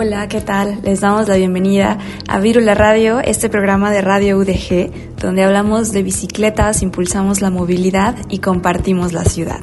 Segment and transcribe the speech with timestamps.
[0.00, 0.78] Hola, ¿qué tal?
[0.84, 1.98] Les damos la bienvenida
[2.28, 8.14] a Virula Radio, este programa de Radio UDG, donde hablamos de bicicletas, impulsamos la movilidad
[8.28, 9.58] y compartimos la ciudad.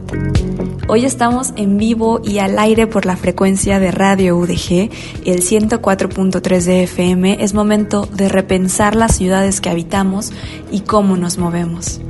[0.90, 4.92] Hoy estamos en vivo y al aire por la frecuencia de Radio UDG,
[5.24, 7.38] el 104.3 de FM.
[7.42, 10.34] Es momento de repensar las ciudades que habitamos
[10.70, 12.02] y cómo nos movemos.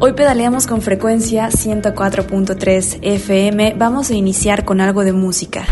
[0.00, 3.74] Hoy pedaleamos con frecuencia 104.3 FM.
[3.76, 5.64] Vamos a iniciar con algo de música.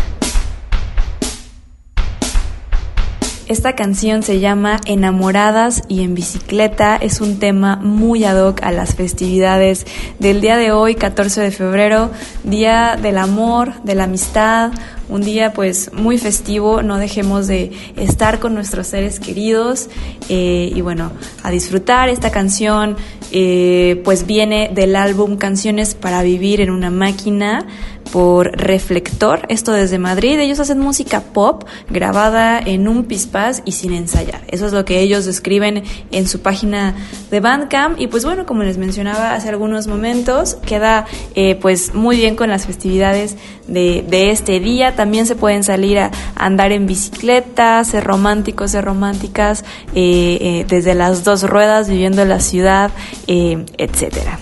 [3.47, 6.97] Esta canción se llama Enamoradas y en bicicleta.
[6.97, 9.87] Es un tema muy ad hoc a las festividades
[10.19, 12.11] del día de hoy, 14 de febrero,
[12.43, 14.73] Día del Amor, de la Amistad,
[15.09, 19.89] un día pues muy festivo, no dejemos de estar con nuestros seres queridos
[20.29, 21.11] eh, y bueno,
[21.43, 22.97] a disfrutar esta canción,
[23.31, 27.65] eh, pues viene del álbum Canciones para Vivir en una máquina
[28.07, 30.39] por Reflector, esto desde Madrid.
[30.39, 34.41] Ellos hacen música pop grabada en un pispás y sin ensayar.
[34.47, 36.95] Eso es lo que ellos describen en su página
[37.29, 37.99] de Bandcamp.
[37.99, 41.05] Y pues bueno, como les mencionaba hace algunos momentos, queda
[41.35, 43.35] eh, pues muy bien con las festividades
[43.67, 44.95] de, de, este día.
[44.97, 50.95] También se pueden salir a andar en bicicleta, ser románticos, ser románticas, eh, eh, desde
[50.95, 52.89] las dos ruedas, viviendo en la ciudad,
[53.27, 54.39] eh, etcétera.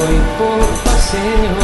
[0.00, 1.59] Asfalto y por paseos,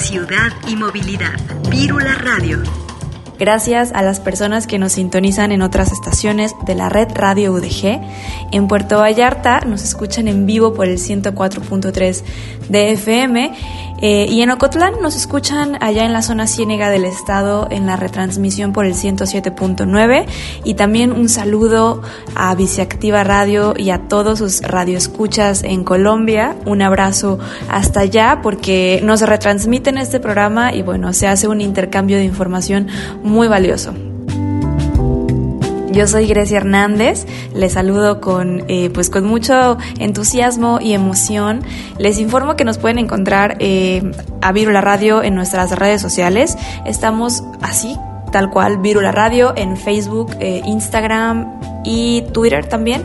[0.00, 1.38] ciudad y movilidad.
[1.70, 2.89] Vírula Radio.
[3.40, 7.98] Gracias a las personas que nos sintonizan en otras estaciones de la red Radio UDG.
[8.52, 12.22] En Puerto Vallarta nos escuchan en vivo por el 104.3
[12.68, 13.50] de FM
[14.02, 17.96] eh, y en Ocotlán nos escuchan allá en la zona ciénega del estado en la
[17.96, 20.26] retransmisión por el 107.9
[20.64, 22.02] y también un saludo
[22.34, 26.56] a Viceactiva Radio y a todos sus radioescuchas en Colombia.
[26.66, 27.38] Un abrazo
[27.70, 32.88] hasta allá porque nos retransmiten este programa y bueno, se hace un intercambio de información
[33.22, 33.94] muy valioso.
[35.92, 41.62] Yo soy Grecia Hernández, les saludo con, eh, pues con mucho entusiasmo y emoción.
[41.98, 44.08] Les informo que nos pueden encontrar eh,
[44.40, 46.56] a Virula Radio en nuestras redes sociales.
[46.86, 47.96] Estamos así,
[48.30, 53.02] tal cual, Virula Radio en Facebook, eh, Instagram y Twitter también.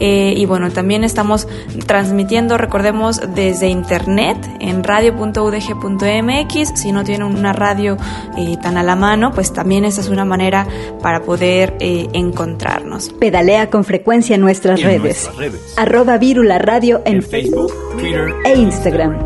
[0.00, 1.46] Eh, y bueno, también estamos
[1.86, 6.72] transmitiendo, recordemos, desde internet en radio.udg.mx.
[6.74, 7.96] Si no tienen una radio
[8.36, 10.66] eh, tan a la mano, pues también esa es una manera
[11.02, 13.10] para poder eh, encontrarnos.
[13.10, 15.02] Pedalea con frecuencia en nuestras, En redes.
[15.02, 15.74] nuestras redes.
[15.76, 19.18] Arroba Vírula Radio en, En Facebook, Twitter e Instagram.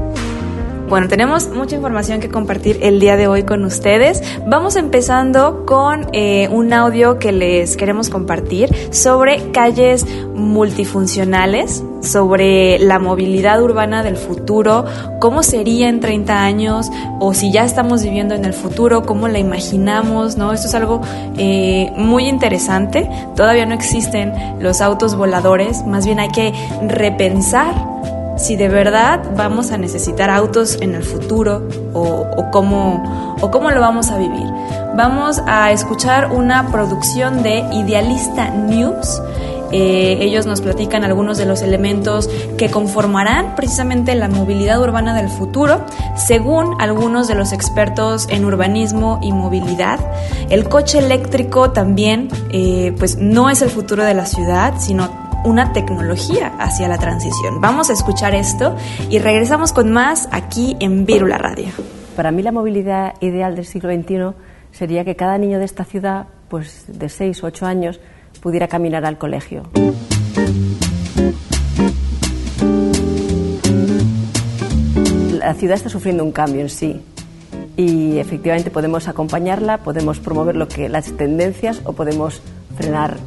[0.88, 4.22] Bueno, tenemos mucha información que compartir el día de hoy con ustedes.
[4.46, 12.98] Vamos empezando con eh, un audio que les queremos compartir sobre calles multifuncionales, sobre la
[12.98, 14.84] movilidad urbana del futuro,
[15.20, 19.38] cómo sería en 30 años o si ya estamos viviendo en el futuro, cómo la
[19.38, 20.52] imaginamos, ¿no?
[20.52, 21.00] Esto es algo
[21.38, 23.08] eh, muy interesante.
[23.34, 26.52] Todavía no existen los autos voladores, más bien hay que
[26.87, 27.75] repensar
[28.44, 33.81] si de verdad vamos a necesitar autos en el futuro o, cómo, o cómo lo
[33.81, 34.46] vamos a vivir.
[34.94, 39.23] Vamos a escuchar una producción de Idealista News.
[39.73, 45.31] Eh, ellos nos platican algunos de los elementos que conformarán precisamente la movilidad urbana del
[45.31, 45.81] futuro,
[46.14, 49.99] según algunos de los expertos en urbanismo y movilidad.
[50.50, 55.73] El coche eléctrico también, eh, pues no es el futuro de la ciudad, sino una
[55.73, 57.61] tecnología hacia la transición.
[57.61, 58.76] Vamos a escuchar esto
[59.11, 61.69] y regresamos con más aquí en Vírula Radio.
[62.17, 64.35] Para mí la movilidad ideal del siglo XXI
[64.73, 68.00] sería que cada niño de esta ciudad, pues de 6 o 8 años,
[68.41, 69.64] pudiera caminar al colegio.
[75.38, 77.02] La ciudad está sufriendo un cambio en sí
[77.76, 82.40] y efectivamente podemos acompañarla, podemos promover lo que las tendencias o podemos
[82.76, 83.19] frenar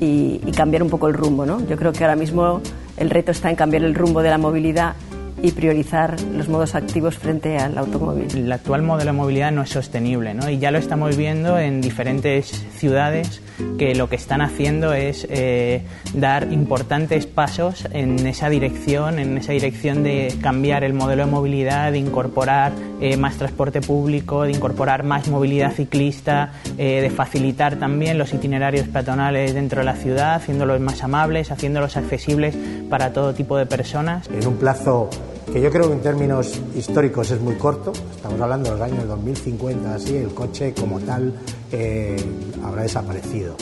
[0.00, 1.46] y, cambiar un poco el rumbo.
[1.46, 1.66] ¿no?
[1.66, 2.60] Yo creo que ahora mismo
[2.96, 4.94] el reto está en cambiar el rumbo de la movilidad
[5.42, 8.28] y priorizar los modos activos frente al automóvil.
[8.34, 10.48] El actual modelo de movilidad no es sostenible ¿no?
[10.48, 13.42] y ya lo estamos viendo en diferentes ciudades
[13.78, 19.52] que lo que están haciendo es eh, dar importantes pasos en esa dirección, en esa
[19.52, 25.04] dirección de cambiar el modelo de movilidad, de incorporar eh, más transporte público, de incorporar
[25.04, 30.80] más movilidad ciclista, eh, de facilitar también los itinerarios peatonales dentro de la ciudad, haciéndolos
[30.80, 32.56] más amables, haciéndolos accesibles
[32.88, 34.28] para todo tipo de personas.
[34.28, 35.10] en un plazo
[35.54, 39.06] que yo creo que en términos históricos es muy corto, estamos hablando de los años
[39.06, 41.32] 2050, así, el coche como tal
[41.70, 42.16] eh,
[42.64, 43.54] habrá desaparecido.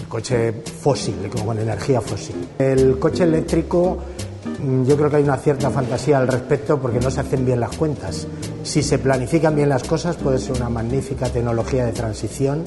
[0.00, 2.36] El coche fósil, como con energía fósil.
[2.58, 3.98] El coche eléctrico,
[4.64, 7.60] mm, yo creo que hay una cierta fantasía al respecto porque no se hacen bien
[7.60, 8.26] las cuentas.
[8.62, 12.62] Si se planifican bien las cosas puede ser una magnífica tecnología de transición,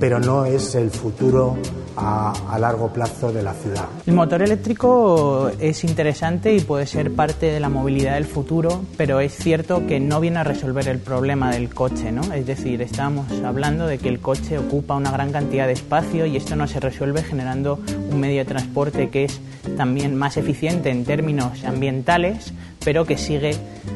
[0.00, 1.56] pero no es el futuro
[1.96, 3.86] a, a largo plazo de la ciudad.
[4.06, 9.20] El motor eléctrico es interesante y puede ser parte de la movilidad del futuro, pero
[9.20, 12.22] es cierto que no viene a resolver el problema del coche, ¿no?
[12.34, 16.36] Es decir, estamos hablando de que el coche ocupa una gran cantidad de espacio y
[16.36, 17.78] esto no se resuelve generando
[18.10, 19.40] un medio de transporte que es
[19.76, 22.52] también más eficiente en términos ambientales,
[22.86, 23.50] pero que sigue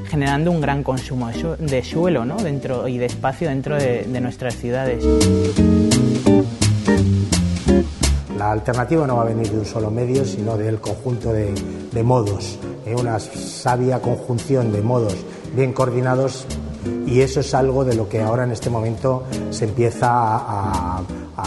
[0.09, 2.37] generando un gran consumo de, su- de suelo ¿no?
[2.39, 5.05] dentro, y de espacio dentro de- nuestras ciudades.
[8.37, 11.55] La alternativa no va a venir de un solo medio, sino del conjunto de,
[11.93, 15.15] de modos, eh, una sabia conjunción de modos
[15.55, 16.47] bien coordinados
[17.07, 21.03] y eso es algo de lo que ahora en este momento se empieza a,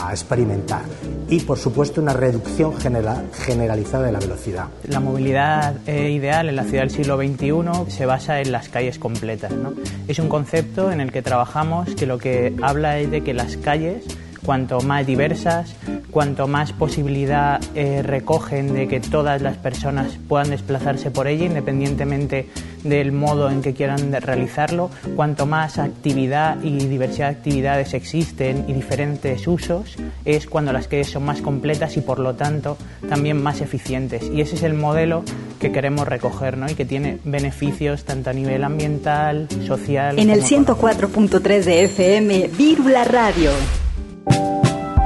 [0.10, 0.82] experimentar.
[1.30, 4.66] Y por supuesto una reducción genera- generalizada de la velocidad.
[4.88, 8.98] La movilidad eh, ideal en la ciudad del siglo XXI se basa en las calles
[8.98, 9.52] completas.
[9.52, 9.74] ¿no?
[10.08, 13.58] Es un concepto en el que trabajamos que lo que habla es de que las
[13.58, 14.04] calles,
[14.46, 15.76] cuanto más diversas,
[16.12, 22.50] cuanto más posibilidad eh, recogen de que todas las personas puedan desplazarse por ella, independientemente
[22.84, 28.74] del modo en que quieran realizarlo, cuanto más actividad y diversidad de actividades existen y
[28.74, 29.96] diferentes usos,
[30.26, 34.30] es cuando las calles son más completas y por lo tanto también más eficientes.
[34.32, 35.24] Y ese es el modelo
[35.60, 36.70] que queremos recoger ¿no?
[36.70, 40.20] y que tiene beneficios tanto a nivel ambiental, social.
[40.20, 43.52] En el 104.3 de FM, Vírula Radio.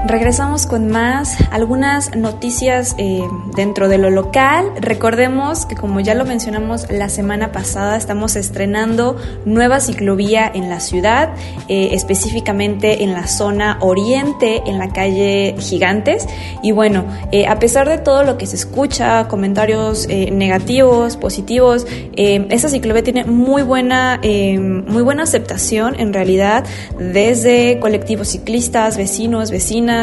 [0.08, 3.20] Regresamos con más, algunas noticias eh,
[3.58, 4.72] dentro de lo local.
[4.80, 10.80] Recordemos que como ya lo mencionamos la semana pasada, estamos estrenando nueva ciclovía en la
[10.80, 11.34] ciudad,
[11.68, 16.26] eh, específicamente en la zona oriente, en la calle Gigantes.
[16.64, 21.86] Y bueno, eh, a pesar de todo lo que se escucha, comentarios negativos, positivos,
[22.16, 26.64] esta ciclovía tiene muy buena, muy buena aceptación en realidad
[26.98, 29.97] desde colectivos ciclistas, vecinos, vecinas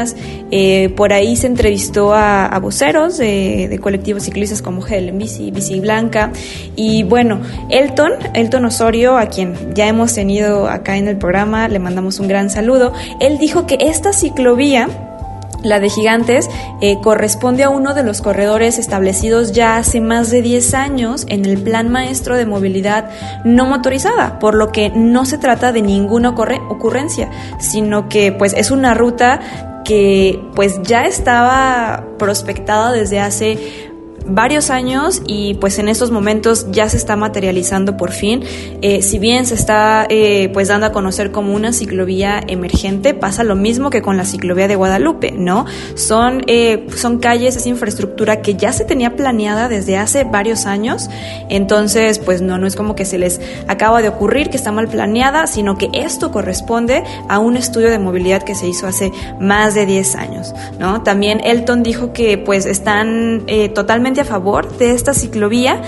[0.50, 6.32] eh, por ahí se entrevistó a, voceros de, colectivos ciclistas como Helen Bici, Bici Blanca.
[6.76, 11.78] Y bueno, Elton, Elton Osorio, a quien ya hemos tenido acá en el programa, le
[11.78, 12.92] mandamos un gran saludo.
[13.20, 14.88] Él dijo que esta ciclovía
[15.64, 16.48] la de Gigantes
[16.80, 21.46] eh, corresponde a uno de los corredores establecidos ya hace más de 10 años en
[21.46, 23.08] el Plan Maestro de Movilidad
[23.44, 28.70] No Motorizada, por lo que no se trata de ninguna ocurrencia, sino que pues es
[28.70, 29.40] una ruta
[29.84, 33.93] que pues ya estaba prospectada desde hace
[34.26, 38.42] varios años y pues en estos momentos ya se está materializando por fin.
[38.82, 43.44] Eh, si bien se está eh, pues dando a conocer como una ciclovía emergente, pasa
[43.44, 45.66] lo mismo que con la ciclovía de Guadalupe, ¿no?
[45.94, 51.08] Son, eh, son calles, es infraestructura que ya se tenía planeada desde hace varios años,
[51.48, 54.88] entonces pues no, no es como que se les acaba de ocurrir que está mal
[54.88, 59.74] planeada, sino que esto corresponde a un estudio de movilidad que se hizo hace más
[59.74, 61.02] de 10 años, ¿no?
[61.02, 65.80] También Elton dijo que pues están totalmente a favor de esta ciclovía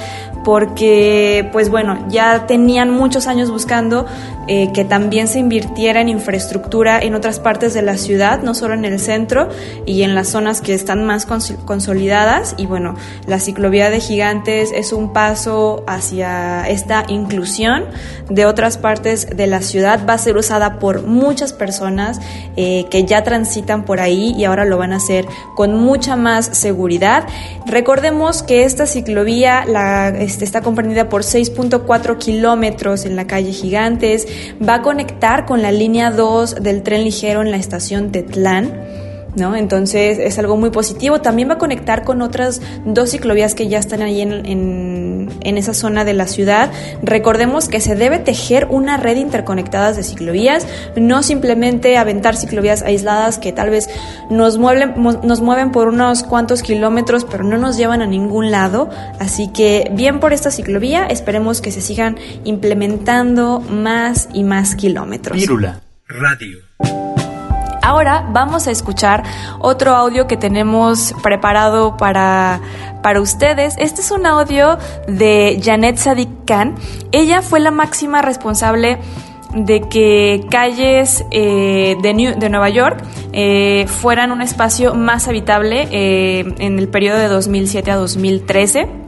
[0.47, 4.07] porque pues bueno, ya tenían muchos años buscando
[4.47, 8.75] eh, que también se invirtiera en infraestructura en otras partes de la ciudad, no solo
[8.75, 9.49] en el centro
[9.87, 12.55] y en las zonas que están más consolidadas.
[12.59, 12.95] Y bueno,
[13.27, 17.87] la ciclovía de gigantes es un paso hacia esta inclusión
[18.31, 20.07] de otras partes de la ciudad.
[20.09, 22.21] Va a ser usada por muchas personas
[22.55, 26.47] eh, que ya transitan por ahí y ahora lo van a hacer con mucha más
[26.57, 27.27] seguridad.
[27.67, 28.16] Recordemos
[28.47, 29.65] que esta ciclovía
[30.19, 34.27] este, está comprendida por 6.4 kilómetros en la calle Gigantes
[34.67, 39.06] va a conectar con la línea 2 del tren ligero en la estación Tetlán.
[39.37, 39.55] ¿No?
[39.55, 41.21] Entonces es algo muy positivo.
[41.21, 44.47] También va a conectar con otras dos ciclovías que ya están ahí en,
[45.41, 46.71] en, esa zona de la ciudad.
[47.03, 50.67] Recordemos que se debe tejer una red interconectadas de ciclovías,
[50.97, 53.89] no simplemente aventar ciclovías aisladas que tal vez
[54.31, 58.91] nos mueven, nos mueven por unos cuantos kilómetros, pero no nos llevan a ningún lado.
[59.19, 65.39] Así que bien por esta ciclovía, esperemos que se sigan implementando más y más kilómetros.
[66.09, 66.66] Radio.
[67.87, 69.23] Ahora vamos a escuchar
[69.61, 72.61] otro audio que tenemos preparado para,
[73.01, 73.77] para ustedes.
[73.79, 74.77] Este es un audio
[75.07, 76.75] de Janet Sadik Khan.
[77.13, 78.99] Ella fue la máxima responsable
[79.55, 86.57] de que calles eh, de, de, Nueva York eh, fueran un espacio más habitable eh,
[86.59, 89.06] en el periodo de 2007 a 2013.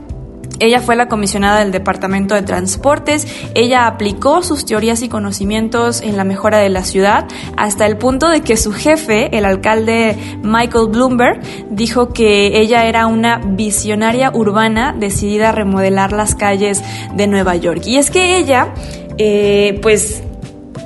[0.59, 6.17] Ella fue la comisionada del Departamento de Transportes, ella aplicó sus teorías y conocimientos en
[6.17, 10.87] la mejora de la ciudad hasta el punto de que su jefe, el alcalde Michael
[10.89, 16.83] Bloomberg, dijo que ella era una visionaria urbana decidida a remodelar las calles
[17.15, 17.83] de Nueva York.
[17.85, 18.73] Y es que ella,
[19.17, 20.23] eh, pues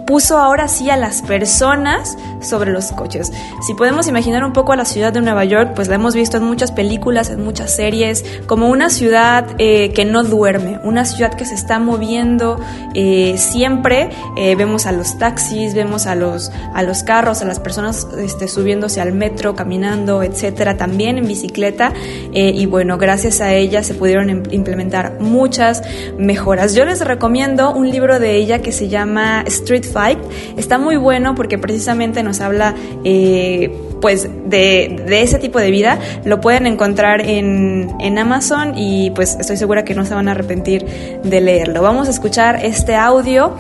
[0.06, 3.32] puso ahora sí a las personas sobre los coches.
[3.66, 6.38] Si podemos imaginar un poco a la ciudad de Nueva York, pues la hemos visto
[6.38, 11.34] en muchas películas, en muchas series, como una ciudad eh, que no duerme, una ciudad
[11.34, 12.60] que se está moviendo
[12.94, 14.10] eh, siempre.
[14.38, 18.48] Eh, vemos a los taxis, vemos a los, a los carros, a las personas este,
[18.48, 21.94] subiéndose al metro, caminando, etcétera, también en bicicleta.
[22.34, 25.82] y bueno, gracias a ella se pudieron implementar muchas
[26.18, 26.76] mejoras.
[26.76, 30.20] Yo les recomiendo un libro de ella que se llama Street Fight.
[30.58, 33.72] Está muy bueno porque precisamente nos habla eh,
[34.02, 39.58] pues de, ese tipo de vida, lo pueden encontrar en, en Amazon y pues estoy
[39.58, 40.86] segura que no se van a arrepentir
[41.24, 41.82] de leerlo.
[41.82, 43.56] Vamos a escuchar este audio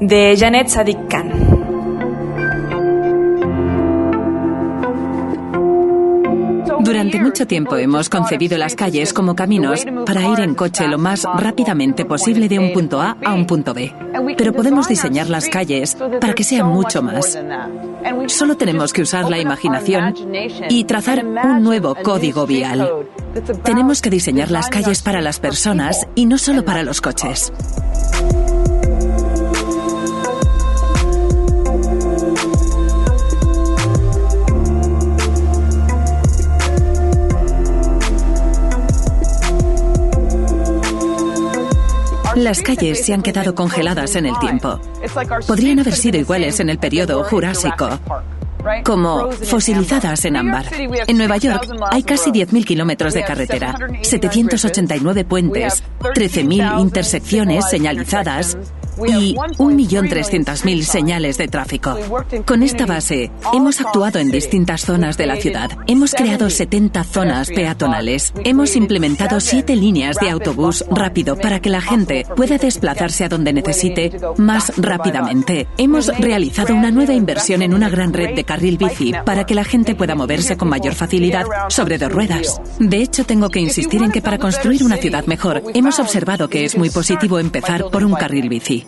[0.00, 1.53] de Janet Sadik Khan.
[7.04, 11.24] Durante mucho tiempo hemos concebido las calles como caminos para ir en coche lo más
[11.36, 13.92] rápidamente posible de un punto A a un punto B.
[14.38, 17.38] Pero podemos diseñar las calles para que sean mucho más.
[18.28, 20.14] Solo tenemos que usar la imaginación
[20.70, 22.88] y trazar un nuevo código vial.
[23.62, 27.52] Tenemos que diseñar las calles para las personas y no solo para los coches.
[42.36, 44.80] Las calles se han quedado congeladas en el tiempo.
[45.46, 47.88] Podrían haber sido iguales en el periodo Jurásico
[48.84, 50.66] como fosilizadas en ámbar.
[51.06, 58.56] En Nueva York hay casi 10.000 kilómetros de carretera, 789 puentes, 13.000 intersecciones señalizadas
[59.06, 61.96] y 1.300.000 señales de tráfico.
[62.46, 65.70] Con esta base, hemos actuado en distintas zonas de la ciudad.
[65.86, 68.32] Hemos creado 70 zonas peatonales.
[68.44, 73.52] Hemos implementado 7 líneas de autobús rápido para que la gente pueda desplazarse a donde
[73.52, 75.66] necesite más rápidamente.
[75.78, 79.64] Hemos realizado una nueva inversión en una gran red de carril bici para que la
[79.64, 82.60] gente pueda moverse con mayor facilidad sobre dos ruedas.
[82.78, 86.64] De hecho, tengo que insistir en que para construir una ciudad mejor, hemos observado que
[86.64, 88.83] es muy positivo empezar por un carril bici.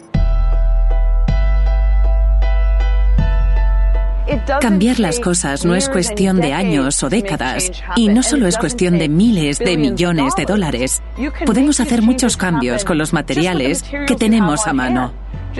[4.60, 8.98] Cambiar las cosas no es cuestión de años o décadas y no solo es cuestión
[8.98, 11.02] de miles de millones de dólares.
[11.44, 15.12] Podemos hacer muchos cambios con los materiales que tenemos a mano,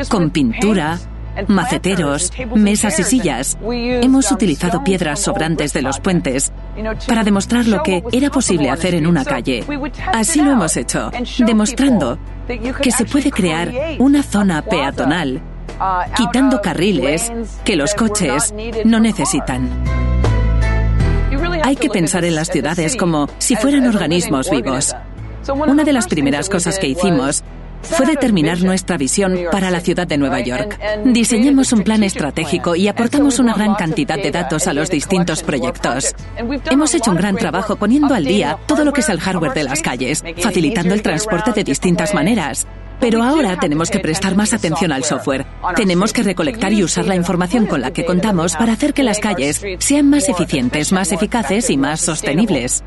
[0.09, 0.99] con pintura,
[1.49, 3.59] maceteros, mesas y sillas.
[3.63, 6.53] Hemos utilizado piedras sobrantes de los puentes
[7.07, 9.65] para demostrar lo que era posible hacer en una calle.
[10.13, 12.19] Así lo hemos hecho, demostrando
[12.81, 15.43] que se puede crear una zona peatonal
[16.17, 17.33] quitando carriles
[17.65, 18.55] que los coches
[18.85, 19.71] no necesitan.
[21.63, 24.95] Hay que pensar en las ciudades como si fueran organismos vivos.
[25.67, 27.43] Una de las primeras cosas que hicimos
[27.83, 30.79] fue determinar nuestra visión para la ciudad de Nueva York.
[31.05, 36.15] Diseñamos un plan estratégico y aportamos una gran cantidad de datos a los distintos proyectos.
[36.71, 39.65] Hemos hecho un gran trabajo poniendo al día todo lo que es el hardware de
[39.65, 42.67] las calles, facilitando el transporte de distintas maneras.
[43.01, 45.47] Pero ahora tenemos que prestar más atención al software.
[45.75, 49.19] Tenemos que recolectar y usar la información con la que contamos para hacer que las
[49.19, 52.83] calles sean más eficientes, más eficaces y más sostenibles.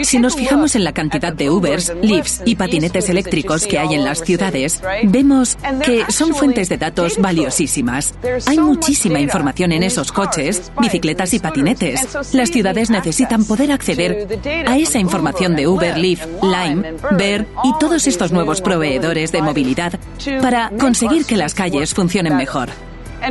[0.00, 4.04] Si nos fijamos en la cantidad de Ubers, Lyfts y patinetes eléctricos que hay en
[4.04, 8.14] las ciudades, vemos que son fuentes de datos valiosísimas.
[8.46, 12.34] Hay muchísima información en esos coches, bicicletas y patinetes.
[12.34, 14.28] Las ciudades necesitan poder acceder
[14.66, 19.98] a esa información de Uber, Lyft, Lime, Bear y todos estos nuevos proveedores de movilidad
[20.40, 22.68] para conseguir que las calles funcionen mejor.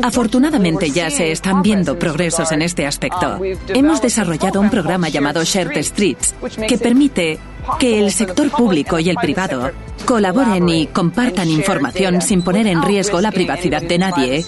[0.04, 3.40] Afortunadamente ya se están viendo progresos en este aspecto.
[3.70, 6.36] Hemos desarrollado un programa llamado Shared Streets
[6.68, 7.40] que permite
[7.80, 9.72] que el sector público y el privado
[10.06, 14.46] colaboren y compartan información sin poner en riesgo la privacidad de nadie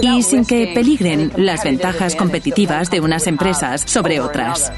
[0.00, 4.72] y sin que peligren las ventajas competitivas de unas empresas sobre otras.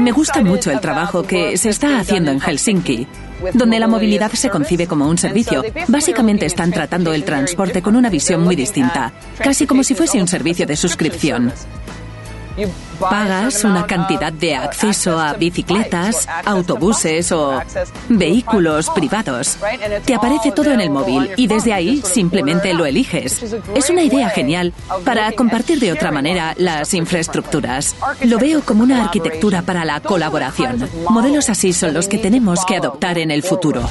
[0.00, 3.06] Me gusta mucho el trabajo que se está haciendo en Helsinki
[3.54, 5.64] donde la movilidad se concibe como un servicio.
[5.88, 10.28] Básicamente están tratando el transporte con una visión muy distinta, casi como si fuese un
[10.28, 11.52] servicio de suscripción.
[12.98, 17.60] Pagas una cantidad de acceso a bicicletas, autobuses o
[18.08, 19.58] vehículos privados.
[20.04, 23.42] Te aparece todo en el móvil y desde ahí simplemente lo eliges.
[23.74, 24.72] Es una idea genial
[25.04, 27.96] para compartir de otra manera las infraestructuras.
[28.22, 30.88] Lo veo como una arquitectura para la colaboración.
[31.08, 33.82] Modelos así son los que tenemos que adoptar en el futuro.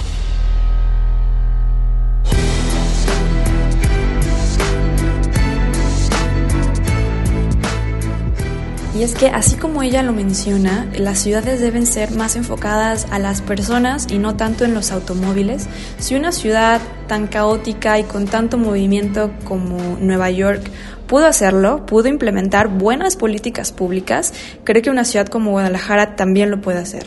[9.02, 13.18] Y es que así como ella lo menciona, las ciudades deben ser más enfocadas a
[13.18, 15.68] las personas y no tanto en los automóviles.
[15.98, 20.62] Si una ciudad tan caótica y con tanto movimiento como Nueva York
[21.08, 24.36] pudo hacerlo, pudo implementar buenas políticas públicas,
[24.66, 27.04] creo que una ciudad como Guadalajara también lo puede hacer.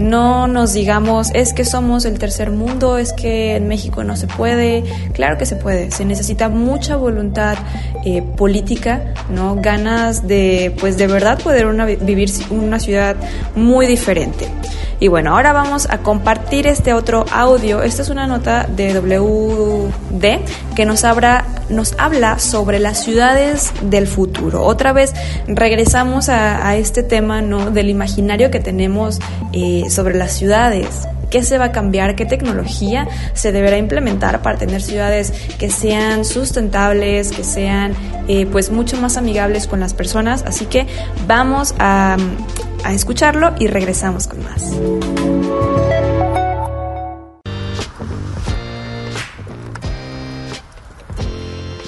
[0.00, 4.26] No nos digamos, es que somos el tercer mundo, es que en México no se
[4.26, 4.82] puede.
[5.12, 7.58] Claro que se puede, se necesita mucha voluntad
[8.06, 9.56] eh, política, ¿no?
[9.56, 13.14] Ganas de, pues de verdad poder una, vivir una ciudad
[13.54, 14.46] muy diferente.
[15.00, 17.82] Y bueno, ahora vamos a compartir este otro audio.
[17.82, 24.06] Esta es una nota de WD que nos, habla, nos habla sobre las ciudades del
[24.06, 24.62] futuro.
[24.62, 25.14] Otra vez
[25.46, 27.70] regresamos a, este tema ¿no?
[27.70, 29.20] del imaginario que tenemos
[29.52, 34.58] eh, sobre las ciudades qué se va a cambiar, qué tecnología se deberá implementar para
[34.58, 37.94] tener ciudades que sean sustentables, que sean
[38.28, 40.42] eh, pues mucho más amigables con las personas.
[40.46, 40.86] Así que
[41.26, 42.16] vamos a,
[42.84, 44.72] a escucharlo y regresamos con más.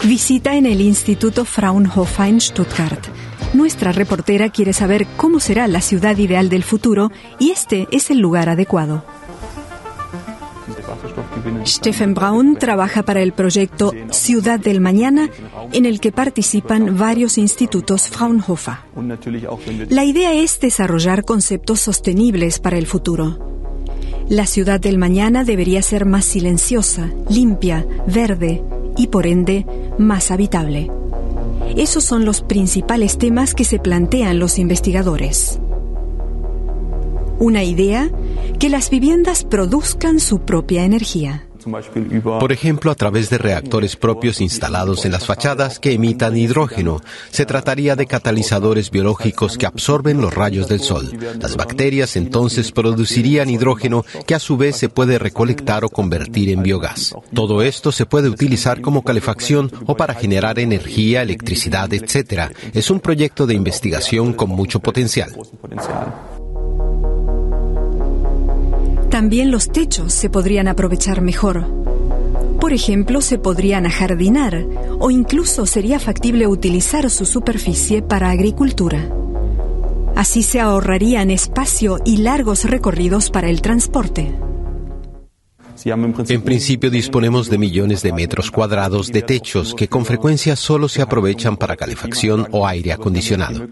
[0.05, 3.07] Visita en el Instituto Fraunhofer en Stuttgart.
[3.55, 8.19] Nuestra reportera quiere saber cómo será la ciudad ideal del futuro y este es el
[8.19, 9.05] lugar adecuado.
[11.67, 15.29] Stephen Braun trabaja para el proyecto Ciudad del Mañana,
[15.73, 18.75] en el que participan varios institutos Fraunhofer.
[19.89, 23.53] La idea es desarrollar conceptos sostenibles para el futuro.
[24.29, 28.63] La ciudad del mañana debería ser más silenciosa, limpia, verde
[28.97, 29.67] y por ende
[29.99, 30.91] más habitable.
[31.77, 35.59] Esos son los principales temas que se plantean los investigadores.
[37.43, 38.09] Una idea,
[38.61, 41.49] que las viviendas produzcan su propia energía.
[42.39, 47.01] Por ejemplo, a través de reactores propios instalados en las fachadas que emitan hidrógeno.
[47.31, 51.11] Se trataría de catalizadores biológicos que absorben los rayos del sol.
[51.41, 56.63] Las bacterias entonces producirían hidrógeno que a su vez se puede recolectar o convertir en
[56.63, 57.13] biogás.
[57.35, 62.53] Todo esto se puede utilizar como calefacción o para generar energía, electricidad, etc.
[62.73, 65.35] Es un proyecto de investigación con mucho potencial.
[69.13, 71.67] También los techos se podrían aprovechar mejor.
[72.59, 74.65] Por ejemplo, se podrían ajardinar
[75.01, 79.07] o incluso sería factible utilizar su superficie para agricultura.
[80.17, 84.33] Así se ahorrarían espacio y largos recorridos para el transporte.
[85.85, 91.03] En principio disponemos de millones de metros cuadrados de techos que con frecuencia solo se
[91.03, 93.67] aprovechan para calefacción o aire acondicionado.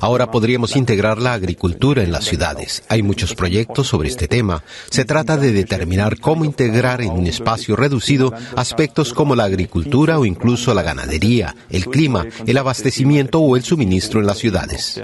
[0.00, 2.84] Ahora podríamos integrar la agricultura en las ciudades.
[2.88, 4.62] Hay muchos proyectos sobre este tema.
[4.90, 10.24] Se trata de determinar cómo integrar en un espacio reducido aspectos como la agricultura o
[10.24, 15.00] incluso la ganadería, el clima, el abastecimiento o el suministro en las ciudades.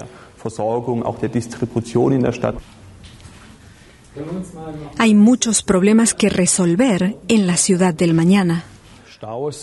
[4.97, 8.63] Hay muchos problemas que resolver en la ciudad del mañana.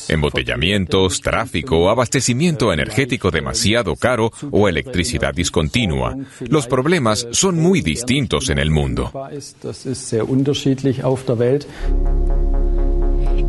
[0.08, 6.16] Embotellamientos, tráfico, abastecimiento energético demasiado caro o electricidad discontinua.
[6.40, 9.12] Los problemas son muy distintos en el mundo.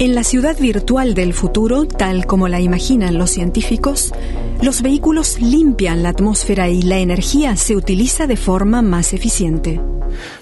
[0.01, 4.11] En la ciudad virtual del futuro, tal como la imaginan los científicos,
[4.59, 9.79] los vehículos limpian la atmósfera y la energía se utiliza de forma más eficiente.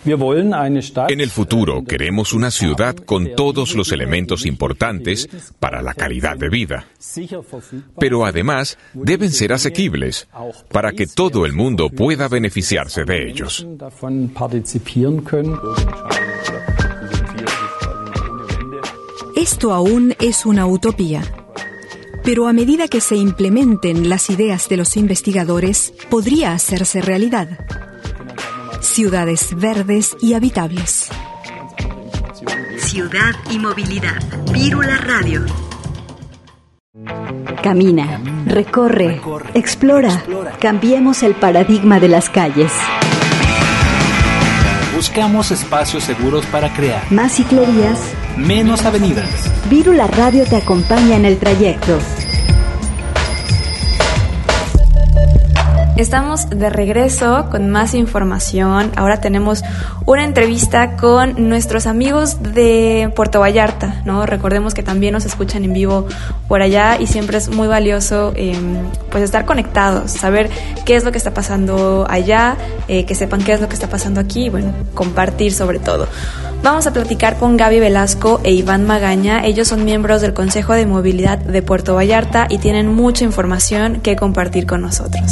[0.06, 5.28] En el futuro queremos una ciudad con todos los elementos importantes
[5.60, 6.86] para la calidad de vida.
[8.00, 10.30] Pero además deben ser asequibles
[10.72, 13.68] para que todo el mundo pueda beneficiarse de ellos.
[19.40, 21.24] Esto aún es una utopía.
[22.24, 27.58] Pero a medida que se implementen las ideas de los investigadores, podría hacerse realidad
[28.82, 31.10] ciudades verdes y habitables.
[32.80, 34.22] Ciudad y movilidad.
[34.52, 35.46] Vírula Radio.
[37.64, 39.22] Camina, recorre,
[39.54, 40.24] explora.
[40.60, 42.72] Cambiemos el paradigma de las calles.
[44.96, 47.10] Buscamos espacios seguros para crear.
[47.10, 48.00] Más ciclerías.
[48.40, 49.52] Menos avenidas.
[49.70, 52.00] Vírula Radio te acompaña en el trayecto.
[55.98, 58.94] Estamos de regreso con más información.
[58.96, 59.62] Ahora tenemos
[60.06, 64.26] una entrevista con nuestros amigos de Puerto Vallarta, ¿no?
[64.26, 66.08] Recordemos que también nos escuchan en vivo
[66.50, 68.80] por allá y siempre es muy valioso em,
[69.12, 70.50] pues estar conectados, saber
[70.84, 72.58] qué es lo que está pasando allá,
[72.90, 76.08] eh, que sepan qué es lo que está pasando aquí y bueno, compartir sobre todo.
[76.64, 79.46] Vamos a platicar con Gaby Velasco e Iván Magaña.
[79.46, 84.18] Ellos son miembros del Consejo de Movilidad de Puerto Vallarta y tienen mucha información que
[84.18, 85.32] compartir con nosotros.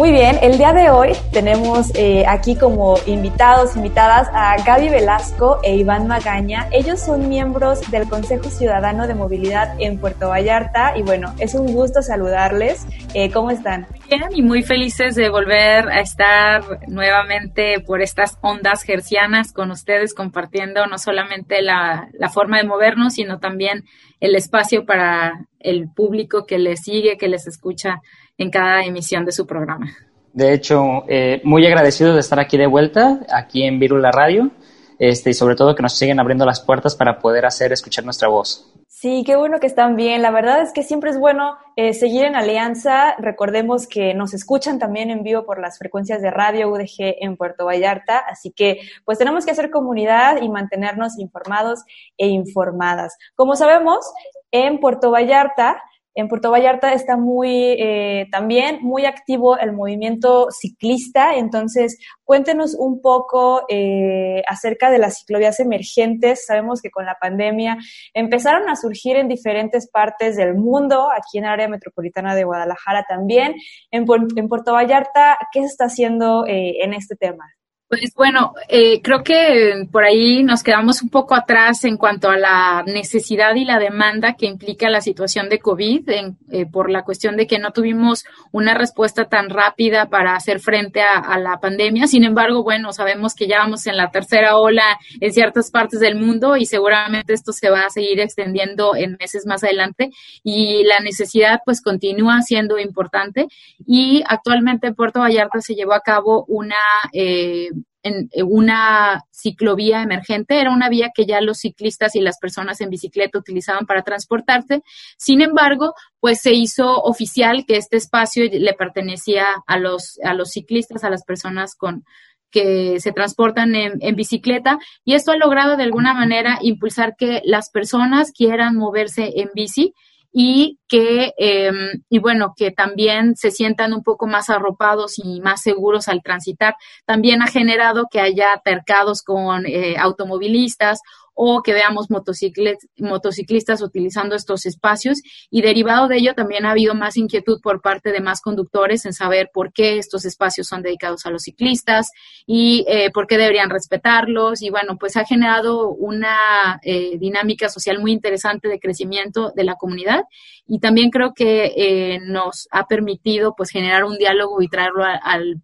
[0.00, 5.60] Muy bien, el día de hoy tenemos eh, aquí como invitados, invitadas a Gaby Velasco
[5.62, 6.68] e Iván Magaña.
[6.72, 11.74] Ellos son miembros del Consejo Ciudadano de Movilidad en Puerto Vallarta y bueno, es un
[11.74, 12.86] gusto saludarles.
[13.12, 13.88] Eh, ¿Cómo están?
[14.08, 20.14] Bien y muy felices de volver a estar nuevamente por estas ondas gercianas con ustedes
[20.14, 23.84] compartiendo no solamente la, la forma de movernos, sino también
[24.18, 28.00] el espacio para el público que les sigue, que les escucha
[28.36, 29.94] en cada emisión de su programa.
[30.32, 34.50] De hecho, eh, muy agradecido de estar aquí de vuelta, aquí en Virula Radio,
[34.98, 38.28] este, y sobre todo que nos siguen abriendo las puertas para poder hacer escuchar nuestra
[38.28, 38.70] voz.
[39.00, 40.20] Sí, qué bueno que están bien.
[40.20, 43.14] La verdad es que siempre es bueno eh, seguir en alianza.
[43.16, 47.64] Recordemos que nos escuchan también en vivo por las frecuencias de radio UDG en Puerto
[47.64, 51.82] Vallarta, así que pues tenemos que hacer comunidad y mantenernos informados
[52.18, 53.16] e informadas.
[53.36, 54.00] Como sabemos,
[54.50, 55.82] en Puerto Vallarta
[56.14, 63.00] en Puerto Vallarta está muy eh, también muy activo el movimiento ciclista, entonces cuéntenos un
[63.00, 66.44] poco eh, acerca de las ciclovías emergentes.
[66.46, 67.78] Sabemos que con la pandemia
[68.12, 73.04] empezaron a surgir en diferentes partes del mundo, aquí en el área metropolitana de Guadalajara
[73.08, 73.54] también.
[73.92, 77.44] En, Puerto Vallarta, ¿qué se está haciendo eh, en este tema?
[77.90, 82.36] Pues bueno, eh, creo que por ahí nos quedamos un poco atrás en cuanto a
[82.36, 87.36] la necesidad y la demanda que implica la situación de COVID, eh, por la cuestión
[87.36, 92.06] de que no tuvimos una respuesta tan rápida para hacer frente a, la pandemia.
[92.06, 96.14] Sin embargo, bueno, sabemos que ya vamos en la tercera ola en ciertas partes del
[96.14, 100.10] mundo y seguramente esto se va a seguir extendiendo en meses más adelante
[100.44, 103.48] y la necesidad pues continúa siendo importante
[103.84, 106.76] y actualmente en Puerto Vallarta se llevó a cabo una
[107.12, 107.70] eh,
[108.02, 110.60] en una ciclovía emergente.
[110.60, 114.82] Era una vía que ya los ciclistas y las personas en bicicleta utilizaban para transportarse.
[115.16, 120.50] Sin embargo, pues se hizo oficial que este espacio le pertenecía a los, a los
[120.50, 122.04] ciclistas, a las personas con
[122.50, 127.42] que se transportan en, en bicicleta y esto ha logrado de alguna manera impulsar que
[127.44, 129.94] las personas quieran moverse en bici
[130.32, 135.62] y que, em, y bueno, que también se sientan un poco más arropados y más
[135.62, 136.76] seguros al transitar.
[137.04, 141.00] También ha generado que haya tercados con eh, automovilistas
[141.34, 145.20] o que veamos motociclistas utilizando estos espacios.
[145.50, 149.12] Y derivado de ello también ha habido más inquietud por parte de más conductores en
[149.12, 152.10] saber por qué estos espacios son dedicados a los ciclistas
[152.46, 154.62] y eh, por qué deberían respetarlos.
[154.62, 159.76] Y bueno, pues ha generado una eh, dinámica social muy interesante de crecimiento de la
[159.76, 160.24] comunidad.
[160.66, 165.62] Y también creo que eh, nos ha permitido pues generar un diálogo y traerlo al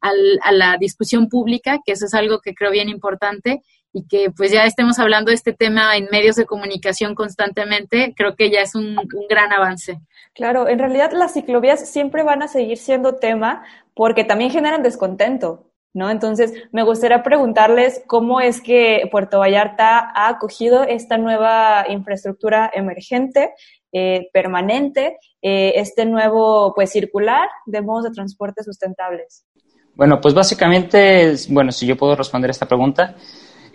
[0.00, 3.62] a la discusión pública, que eso es algo que creo bien importante
[3.96, 8.36] y que pues ya estemos hablando de este tema en medios de comunicación constantemente, creo
[8.36, 8.94] que ya es un,
[9.26, 9.98] gran avance.
[10.34, 15.70] Claro, en realidad las ciclovías siempre van a seguir siendo tema porque también generan descontento,
[15.94, 16.10] ¿no?
[16.10, 23.54] Entonces, me gustaría preguntarles cómo es que Puerto Vallarta ha acogido esta nueva infraestructura emergente,
[23.92, 29.46] eh, permanente, eh, este nuevo, pues, circular de modos de transporte sustentables.
[29.94, 33.16] Bueno, pues básicamente, bueno, si yo puedo responder esta pregunta,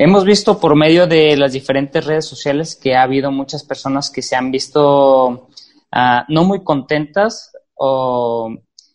[0.04, 4.24] Hemos visto por medio de las diferentes redes sociales que ha habido muchas personas que
[4.24, 5.48] se han visto
[5.92, 7.52] ah, no muy contentas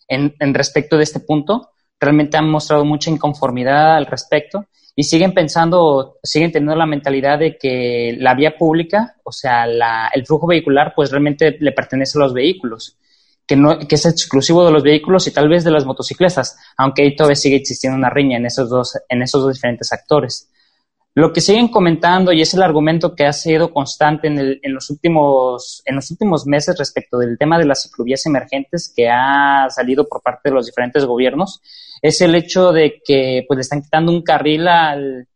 [0.08, 1.70] en, respecto de este punto.
[2.00, 4.66] Realmente han mostrado mucha inconformidad al respecto
[4.96, 9.64] y siguen pensando, siguen teniendo la mentalidad de que la vía pública, o sea,
[10.12, 12.98] el flujo vehicular, pues realmente le pertenece a los vehículos,
[13.46, 17.02] que, no, que es exclusivo de los vehículos y tal vez de las motocicletas, aunque
[17.02, 20.50] ahí todavía sigue existiendo una riña en esos dos, en esos dos diferentes actores.
[21.18, 25.80] Lo que siguen comentando, y es el argumento que ha sido constante en, los, últimos,
[25.86, 30.20] en los últimos meses respecto del tema de las ciclovías emergentes que ha salido por
[30.20, 31.62] parte de los diferentes gobiernos,
[32.02, 35.26] es el hecho de que pues, le están quitando un carril al,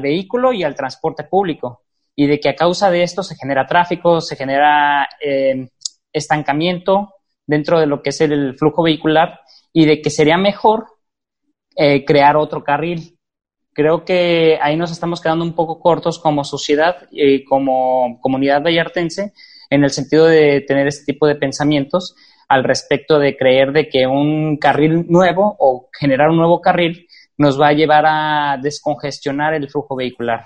[0.00, 1.82] vehículo y al transporte público,
[2.14, 5.70] y de que a causa de esto se genera tráfico, se genera eh,
[6.12, 9.40] estancamiento dentro de lo que es el, flujo vehicular,
[9.72, 10.86] y de que sería mejor
[11.74, 13.18] eh, crear otro carril
[13.80, 19.32] creo que ahí nos estamos quedando un poco cortos como sociedad y como comunidad vallartense
[19.70, 22.14] en el sentido de tener este tipo de pensamientos
[22.46, 27.06] al respecto de creer de que un carril nuevo o generar un nuevo carril
[27.38, 30.44] nos va a llevar a descongestionar el flujo vehicular.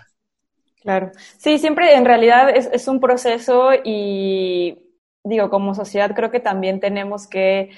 [0.81, 4.79] Claro, sí, siempre en realidad es, es un proceso y
[5.25, 7.71] digo, como sociedad creo que también tenemos que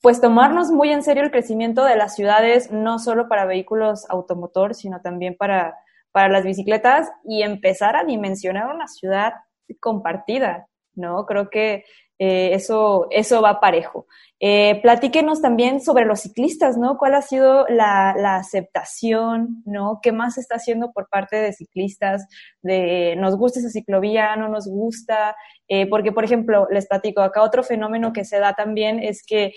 [0.00, 4.74] pues tomarnos muy en serio el crecimiento de las ciudades, no solo para vehículos automotor,
[4.74, 5.76] sino también para,
[6.10, 9.34] para las bicicletas y empezar a dimensionar una ciudad
[9.78, 11.26] compartida, ¿no?
[11.26, 11.84] Creo que
[12.22, 14.06] eh, eso, eso va parejo.
[14.40, 16.98] Eh, platíquenos también sobre los ciclistas, ¿no?
[16.98, 20.00] ¿Cuál ha sido la, la, aceptación, ¿no?
[20.02, 22.26] ¿Qué más se está haciendo por parte de ciclistas?
[22.60, 25.34] De nos gusta esa ciclovía, no nos gusta.
[25.66, 29.52] Eh, porque, por ejemplo, les platico, acá otro fenómeno que se da también es que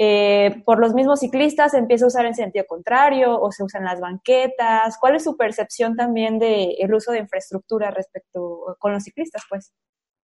[0.00, 3.84] eh, por los mismos ciclistas se empieza a usar en sentido contrario o se usan
[3.84, 4.96] las banquetas.
[5.00, 9.72] ¿Cuál es su percepción también del el uso de infraestructura respecto con los ciclistas, pues?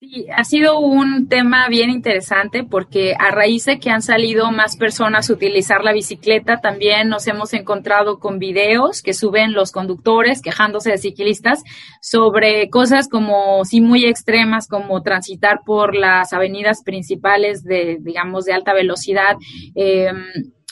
[0.04, 4.76] Sí, ha sido un tema bien interesante porque a raíz de que han salido más
[4.76, 10.42] personas a utilizar la bicicleta, también nos hemos encontrado con videos que suben los conductores
[10.42, 11.64] quejándose de ciclistas
[12.02, 18.52] sobre cosas como, sí, muy extremas, como transitar por las avenidas principales de, digamos, de
[18.52, 19.38] alta velocidad.
[19.74, 20.12] Eh,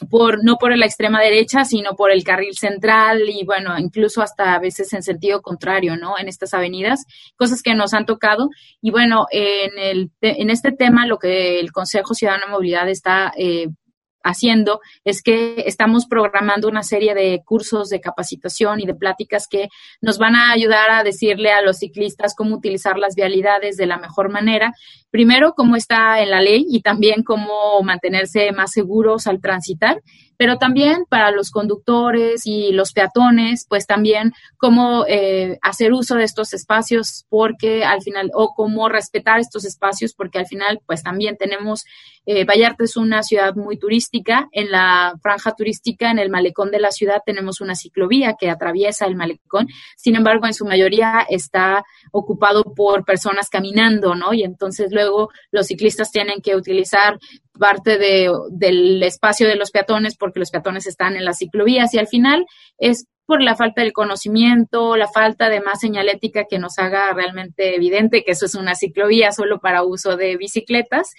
[0.10, 4.54] por, no por la extrema derecha, sino por el carril central y bueno, incluso hasta
[4.56, 6.18] a veces en sentido contrario, ¿no?
[6.18, 8.50] En estas avenidas, cosas que nos han tocado.
[8.82, 13.32] Y bueno, en, el, en este tema, lo que el Consejo Ciudadano de Movilidad está
[13.38, 13.68] eh,
[14.24, 19.70] haciendo es que estamos programando una serie de cursos de capacitación y de pláticas que
[20.02, 23.98] nos van a ayudar a decirle a los ciclistas cómo utilizar las vialidades de la
[23.98, 24.74] mejor manera.
[25.12, 30.02] Primero, cómo está en la ley y también cómo mantenerse más seguros al transitar
[30.42, 36.24] pero también para los conductores y los peatones, pues también cómo eh, hacer uso de
[36.24, 41.38] estos espacios, porque al final, o cómo respetar estos espacios, porque al final, pues también
[41.38, 41.84] tenemos,
[42.26, 46.80] eh, Vallarta es una ciudad muy turística, en la franja turística, en el malecón de
[46.80, 51.84] la ciudad, tenemos una ciclovía que atraviesa el malecón, sin embargo, en su mayoría está
[52.12, 54.34] ocupado por personas caminando, ¿no?
[54.34, 57.18] Y entonces luego los ciclistas tienen que utilizar
[57.60, 62.00] parte de, del espacio de los peatones porque los peatones están en las ciclovías y
[62.00, 62.46] al final
[62.78, 67.76] es por la falta del conocimiento, la falta de más señalética que nos haga realmente
[67.76, 71.12] evidente que eso es una ciclovía solo para uso de bicicletas.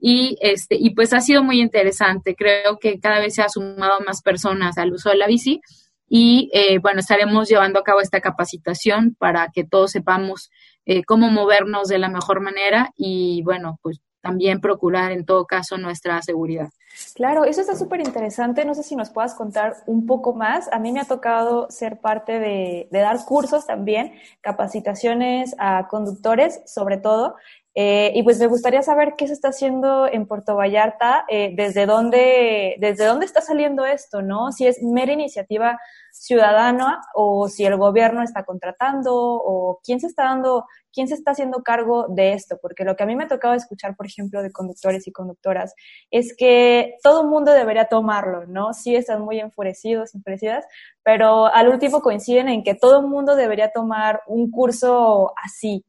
[0.00, 2.36] Y, este, y pues ha sido muy interesante.
[2.36, 5.60] Creo que cada vez se ha sumado más personas al uso de la bici
[6.08, 10.50] y eh, bueno, estaremos llevando a cabo esta capacitación para que todos sepamos
[10.88, 15.76] eh, cómo movernos de la mejor manera y bueno, pues también procurar en todo caso
[15.76, 16.70] nuestra seguridad.
[17.14, 18.64] Claro, eso está súper interesante.
[18.64, 20.66] No sé si nos puedas contar un poco más.
[20.72, 26.96] A mí me ha tocado ser parte de, dar cursos también, capacitaciones a conductores, sobre
[26.96, 27.36] todo.
[27.74, 31.86] Eh, y pues me gustaría saber qué se está haciendo en Puerto Vallarta, eh, desde
[31.86, 34.50] dónde, desde dónde está saliendo esto, ¿no?
[34.52, 35.78] Si es mera iniciativa
[36.10, 40.64] ciudadana o si el gobierno está contratando o quién se está dando
[40.98, 42.58] ¿quién se está haciendo cargo de esto?
[42.60, 45.74] Porque lo que a mí me ha tocado escuchar, por ejemplo, de conductores y conductoras,
[46.10, 48.72] es que todo el mundo debería tomarlo, ¿no?
[48.72, 50.64] Sí están muy enfurecidos, enfurecidas,
[51.04, 55.84] pero al último coinciden en que todo el mundo debería tomar un curso así.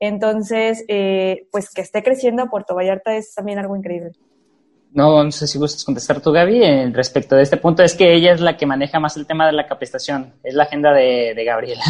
[0.00, 4.12] Entonces, eh, pues que esté creciendo Puerto Vallarta es también algo increíble.
[4.92, 7.82] No, no sé si gustas contestar tú, Gaby, en respecto de este punto.
[7.82, 10.34] Es que ella es la que maneja más el tema de la capacitación.
[10.42, 11.84] Es la agenda de, de Gabriela.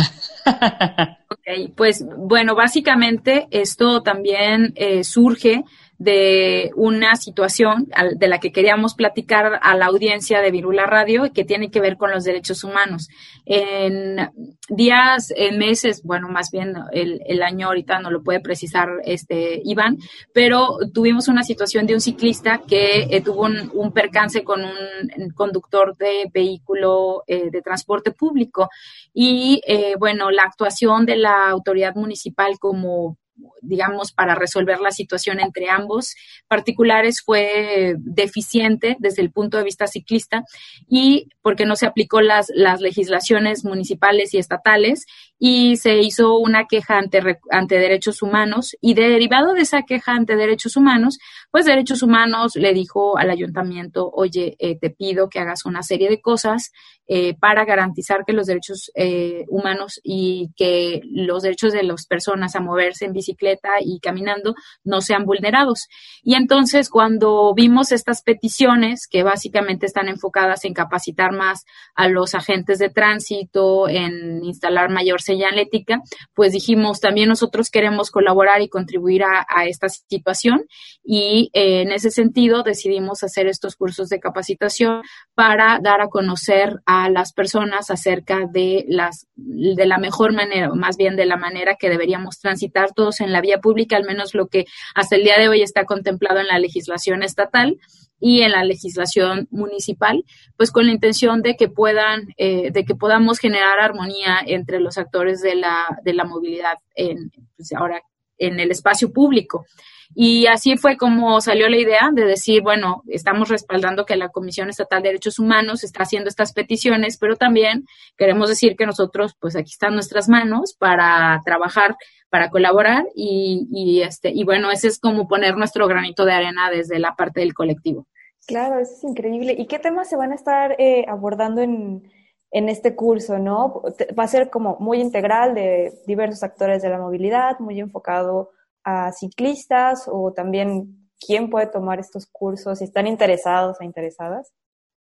[1.30, 5.64] ok, pues bueno, básicamente esto también eh, surge
[5.98, 11.30] de una situación de la que queríamos platicar a la audiencia de Virula Radio y
[11.30, 13.08] que tiene que ver con los derechos humanos.
[13.44, 14.30] En
[14.68, 19.98] días, en meses, bueno, más bien el, año ahorita no lo puede precisar este Iván,
[20.32, 25.96] pero tuvimos una situación de un ciclista que eh, tuvo un, percance con un conductor
[25.96, 28.68] de vehículo eh, de transporte público
[29.12, 33.16] y, eh, bueno, la actuación de la autoridad municipal como
[33.62, 36.14] digamos, para resolver la situación entre ambos.
[36.48, 40.44] Particulares fue deficiente desde el punto de vista ciclista
[40.88, 45.06] y porque no se aplicó las, las legislaciones municipales y estatales
[45.38, 47.20] y se hizo una queja ante,
[47.50, 51.18] ante derechos humanos y derivado de esa queja ante derechos humanos,
[51.50, 56.08] pues derechos humanos le dijo al ayuntamiento, oye, eh, te pido que hagas una serie
[56.08, 56.72] de cosas
[57.10, 62.54] eh, para garantizar que los derechos eh, humanos y que los derechos de las personas
[62.54, 65.88] a moverse en bicicleta y caminando no sean vulnerados.
[66.22, 72.34] Y entonces cuando vimos estas peticiones que básicamente están enfocadas en capacitar más a los
[72.34, 76.00] agentes de tránsito, en instalar mayor señalética,
[76.34, 80.64] pues dijimos también nosotros queremos colaborar y contribuir a, esta situación
[81.04, 85.02] y eh, en ese sentido decidimos hacer estos cursos de capacitación
[85.34, 90.96] para dar a conocer a las personas acerca de las de la mejor manera, más
[90.96, 94.48] bien de la manera que deberíamos transitar todos en la vía pública, al menos lo
[94.48, 94.64] que
[94.94, 97.76] hasta el día de hoy está contemplado en la legislación estatal
[98.20, 100.24] y en la legislación municipal,
[100.56, 104.98] pues con la intención de que puedan, eh, de que podamos generar armonía entre los
[104.98, 108.02] actores de la, de la movilidad en, pues ahora
[108.38, 109.66] en el espacio público.
[110.14, 114.70] Y así fue como salió la idea de decir, bueno, estamos respaldando que la Comisión
[114.70, 117.84] Estatal de Derechos Humanos está haciendo estas peticiones, pero también
[118.16, 121.96] queremos decir que nosotros, pues aquí están nuestras manos para trabajar,
[122.30, 126.70] para colaborar y, y este, y bueno, ese es como poner nuestro granito de arena
[126.70, 128.06] desde la parte del colectivo.
[128.46, 129.54] Claro, eso es increíble.
[129.56, 132.10] ¿Y qué temas se van a estar eh, abordando en,
[132.50, 133.82] en este curso, no?
[134.18, 138.50] Va a ser como muy integral de diversos actores de la movilidad, muy enfocado
[138.84, 144.52] a ciclistas o también quién puede tomar estos cursos, si están interesados o interesadas.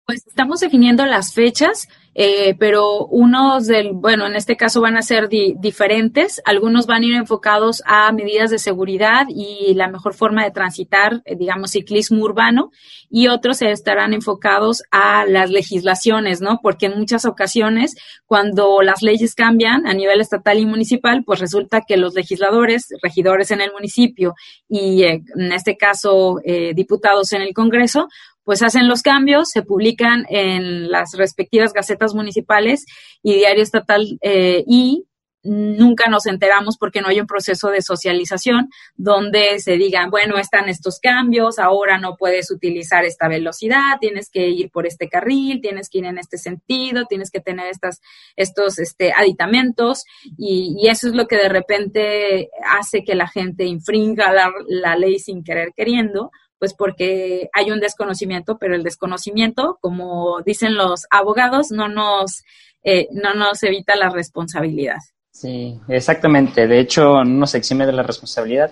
[0.06, 5.02] Pues estamos definiendo las fechas, eh, pero unos del, bueno, en este caso van a
[5.02, 6.44] ser diferentes.
[6.46, 11.24] Algunos van a ir enfocados a medidas de seguridad y la mejor forma de transitar,
[11.26, 12.70] eh, digamos, ciclismo urbano,
[13.10, 16.60] y otros estarán enfocados a las legislaciones, ¿no?
[16.62, 17.96] Porque en muchas ocasiones,
[18.28, 23.50] cuando las leyes cambian a nivel estatal y municipal, pues resulta que los legisladores, regidores
[23.50, 24.36] en el municipio
[24.70, 26.40] y, eh, en este caso,
[26.76, 28.08] diputados en el Congreso,
[28.46, 32.86] pues hacen los cambios, se publican en las respectivas gacetas municipales
[33.22, 35.06] y diario estatal eh, y
[35.46, 40.70] nunca nos enteramos porque no hay un proceso de socialización donde se digan, bueno, están
[40.70, 45.90] estos cambios, ahora no puedes utilizar esta velocidad, tienes que ir por este carril, tienes
[45.90, 48.02] que ir en este sentido, tienes que tener estas,
[48.36, 50.04] estos este, aditamentos
[50.38, 55.18] y, eso es lo que de repente hace que la gente infringa la, la ley
[55.20, 56.32] sin querer queriendo
[56.66, 62.44] pues porque hay un desconocimiento, pero el desconocimiento, como dicen los abogados, no nos,
[62.84, 64.98] eh, no nos evita la responsabilidad.
[65.30, 66.66] Sí, exactamente.
[66.66, 68.72] De hecho, no se exime de la responsabilidad.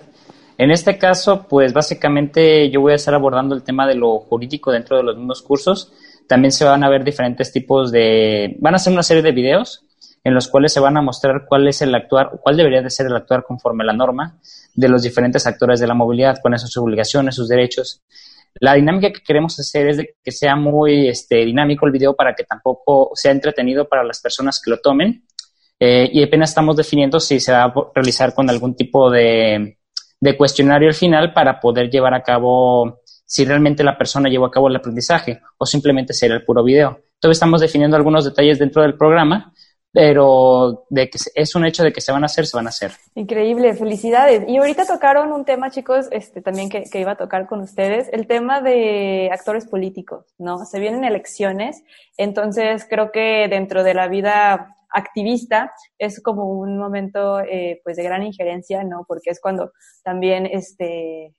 [0.58, 4.72] En este caso, pues básicamente yo voy a estar abordando el tema de lo jurídico
[4.72, 5.92] dentro de los mismos cursos.
[6.26, 8.56] También se van a ver diferentes tipos de...
[8.58, 9.84] Van a ser una serie de videos
[10.24, 13.06] en los cuales se van a mostrar cuál es el actuar, cuál debería de ser
[13.06, 14.40] el actuar conforme a la norma
[14.74, 18.02] de los diferentes actores de la movilidad, con sus obligaciones, sus derechos.
[18.60, 22.34] La dinámica que queremos hacer es de que sea muy este, dinámico el video para
[22.34, 25.24] que tampoco sea entretenido para las personas que lo tomen
[25.80, 29.78] eh, y apenas estamos definiendo si se va a realizar con algún tipo de,
[30.38, 34.68] cuestionario al final para poder llevar a cabo si realmente la persona llevó a cabo
[34.68, 37.00] el aprendizaje o simplemente será el puro video.
[37.14, 39.52] Entonces estamos definiendo algunos detalles dentro del programa,
[39.94, 42.70] pero de que es un hecho de que se van a hacer, se van a
[42.70, 42.90] hacer.
[43.14, 44.42] Increíble, felicidades.
[44.48, 48.26] Y ahorita tocaron un tema, chicos, este también que, iba a tocar con ustedes, el
[48.26, 50.64] tema de actores políticos, ¿no?
[50.64, 51.84] Se vienen elecciones,
[52.16, 58.02] entonces creo que dentro de la vida activista es como un momento eh, pues de
[58.02, 59.04] gran injerencia, ¿no?
[59.06, 59.70] Porque es cuando
[60.02, 61.36] también este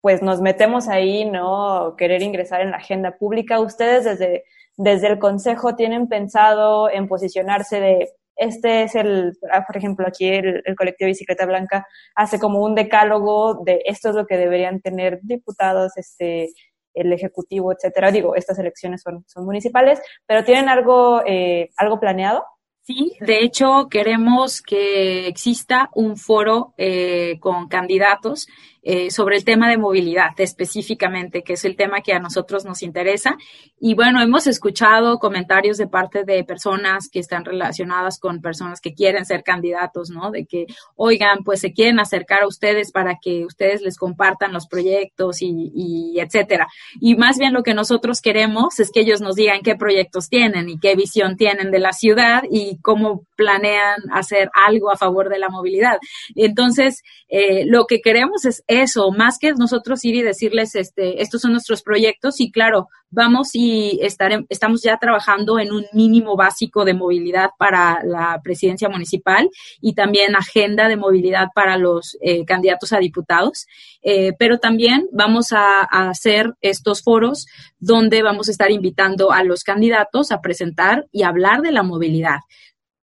[0.00, 1.94] pues nos metemos ahí, ¿no?
[1.96, 3.60] Querer ingresar en la agenda pública.
[3.60, 4.44] Ustedes desde,
[4.82, 10.26] desde el Consejo tienen pensado en posicionarse de este es el, ah, por ejemplo, aquí
[10.26, 15.20] el, colectivo Bicicleta Blanca hace como un decálogo de esto es lo que deberían tener
[15.22, 16.48] diputados, este,
[16.94, 18.10] el ejecutivo, etcétera.
[18.10, 22.42] Digo, estas elecciones son, son municipales, pero tienen algo, eh, algo planeado.
[22.80, 28.48] Sí, de hecho queremos que exista un foro eh, con candidatos
[28.82, 32.82] eh, sobre el tema de movilidad específicamente, que es el tema que a nosotros nos
[32.82, 33.36] interesa.
[33.78, 38.94] Y bueno, hemos escuchado comentarios de parte de personas que están relacionadas con personas que
[38.94, 40.30] quieren ser candidatos, ¿no?
[40.30, 40.66] De que,
[40.96, 45.70] oigan, pues se quieren acercar a ustedes para que ustedes les compartan los proyectos y,
[45.74, 46.66] y etcétera.
[47.00, 50.68] Y más bien lo que nosotros queremos es que ellos nos digan qué proyectos tienen
[50.68, 55.38] y qué visión tienen de la ciudad y cómo planean hacer algo a favor de
[55.38, 55.98] la movilidad.
[56.34, 61.40] Entonces, eh, lo que queremos es eso, más que nosotros ir y decirles, este, estos
[61.40, 66.84] son nuestros proyectos y claro, vamos y estar, estamos ya trabajando en un mínimo básico
[66.84, 69.50] de movilidad para la presidencia municipal
[69.80, 73.66] y también agenda de movilidad para los eh, candidatos a diputados.
[74.02, 77.46] Eh, pero también vamos a, hacer estos foros
[77.80, 82.38] donde vamos a estar invitando a los candidatos a presentar y hablar de la movilidad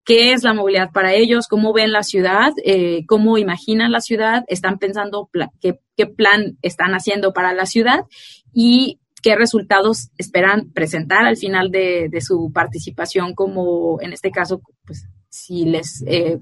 [0.08, 4.42] qué es la movilidad para ellos, cómo ven la ciudad, eh, cómo imaginan la ciudad,
[4.48, 5.28] están pensando
[5.60, 8.06] qué, plan están haciendo para la ciudad
[8.54, 15.06] y qué resultados esperan presentar al final de, su participación como, en este caso, pues
[15.28, 16.38] si les eh,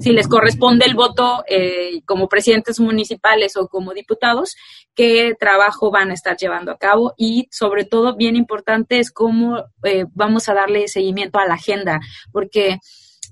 [0.00, 4.54] si les corresponde el voto eh, como presidentes municipales o como diputados,
[4.94, 9.64] qué trabajo van a estar llevando a cabo y sobre todo, bien importante, es cómo
[9.84, 12.00] eh, vamos a darle seguimiento a la agenda,
[12.32, 12.78] porque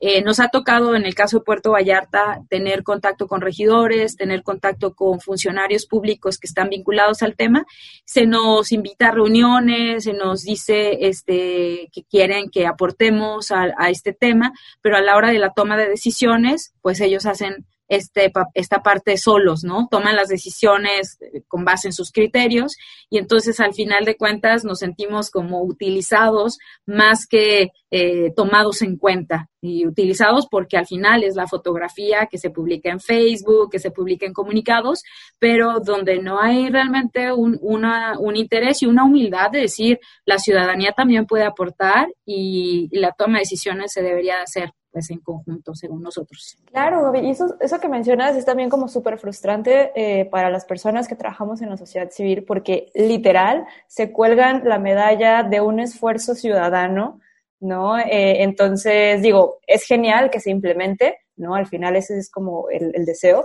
[0.00, 4.42] eh, nos ha tocado en el caso de Puerto Vallarta tener contacto con regidores, tener
[4.42, 7.66] contacto con funcionarios públicos que están vinculados al tema.
[8.04, 13.90] Se nos invita a reuniones, se nos dice este, que quieren que aportemos a, a
[13.90, 18.32] este tema, pero a la hora de la toma de decisiones, pues ellos hacen este,
[18.54, 19.88] esta parte solos, ¿no?
[19.90, 22.76] Toman las decisiones eh, con base en sus criterios
[23.10, 28.96] y entonces al final de cuentas nos sentimos como utilizados más que eh, tomados en
[28.96, 33.80] cuenta y utilizados porque al final es la fotografía que se publica en Facebook, que
[33.80, 35.02] se publica en comunicados,
[35.40, 40.38] pero donde no hay realmente un, una, un interés y una humildad de decir la
[40.38, 45.20] ciudadanía también puede aportar y, y la toma de decisiones se debería hacer pues en
[45.20, 46.58] conjunto, según nosotros.
[46.66, 51.06] Claro, y eso, eso que mencionas es también como súper frustrante eh, para las personas
[51.06, 56.34] que trabajamos en la sociedad civil, porque literal se cuelgan la medalla de un esfuerzo
[56.34, 57.20] ciudadano,
[57.60, 57.98] ¿no?
[57.98, 61.54] Eh, entonces, digo, es genial que se implemente, ¿no?
[61.54, 63.44] Al final ese es como el, el deseo,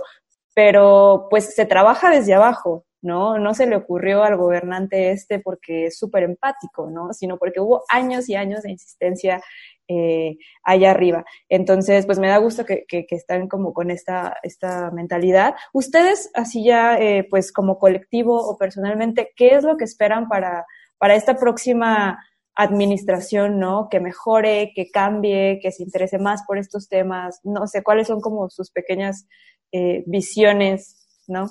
[0.54, 3.38] pero pues se trabaja desde abajo, ¿no?
[3.38, 7.12] No se le ocurrió al gobernante este porque es súper empático, ¿no?
[7.12, 9.40] Sino porque hubo años y años de insistencia
[9.88, 11.24] eh, allá arriba.
[11.48, 15.54] Entonces, pues me da gusto que, que, están como con esta, esta mentalidad.
[15.72, 20.66] Ustedes, así ya, eh, pues como colectivo o personalmente, ¿qué es lo que esperan para,
[20.98, 22.18] para esta próxima
[22.56, 23.88] administración, ¿no?
[23.90, 27.40] Que mejore, que cambie, que se interese más por estos temas.
[27.44, 29.28] No sé, cuáles son como sus pequeñas
[29.72, 31.46] eh, visiones, ¿no?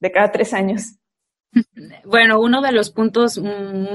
[0.00, 1.00] De cada tres años.
[2.04, 3.40] Bueno, uno de los puntos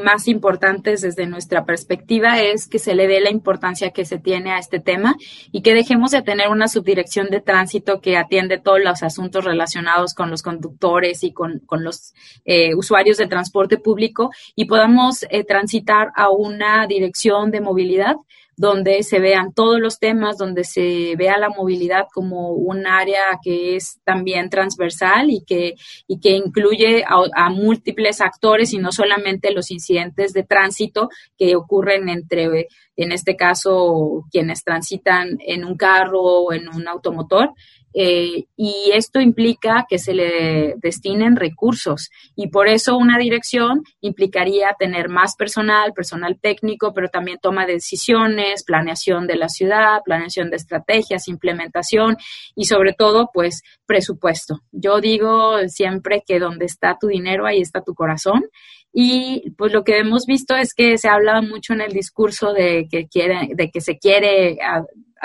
[0.03, 4.51] más importantes desde nuestra perspectiva es que se le dé la importancia que se tiene
[4.51, 5.16] a este tema
[5.53, 10.14] y que dejemos de tener una subdirección de tránsito que atiende todos los asuntos relacionados
[10.14, 16.12] con los conductores y con, los eh, usuarios del transporte público y podamos eh, transitar
[16.16, 18.16] a una dirección de movilidad
[18.58, 23.76] donde se vean todos los temas, donde se vea la movilidad como un área que
[23.76, 25.76] es también transversal y que,
[26.08, 32.10] y que incluye a, múltiples actores y no solamente los incidentes de tránsito que ocurren
[32.10, 37.51] entre, en este caso, quienes transitan en un carro o en un automotor,
[37.98, 44.76] eh, y esto implica que se le destinen recursos y por eso una dirección implicaría
[44.78, 50.50] tener más personal, personal técnico, pero también toma de decisiones, planeación de la ciudad, planeación
[50.50, 52.18] de estrategias, implementación
[52.54, 54.60] y sobre todo pues presupuesto.
[54.74, 58.43] Yo digo siempre que donde está tu dinero, ahí está tu corazón
[58.91, 62.88] y pues lo que hemos visto es que se habla mucho en el discurso de
[62.91, 64.58] que quiere, de que se quiere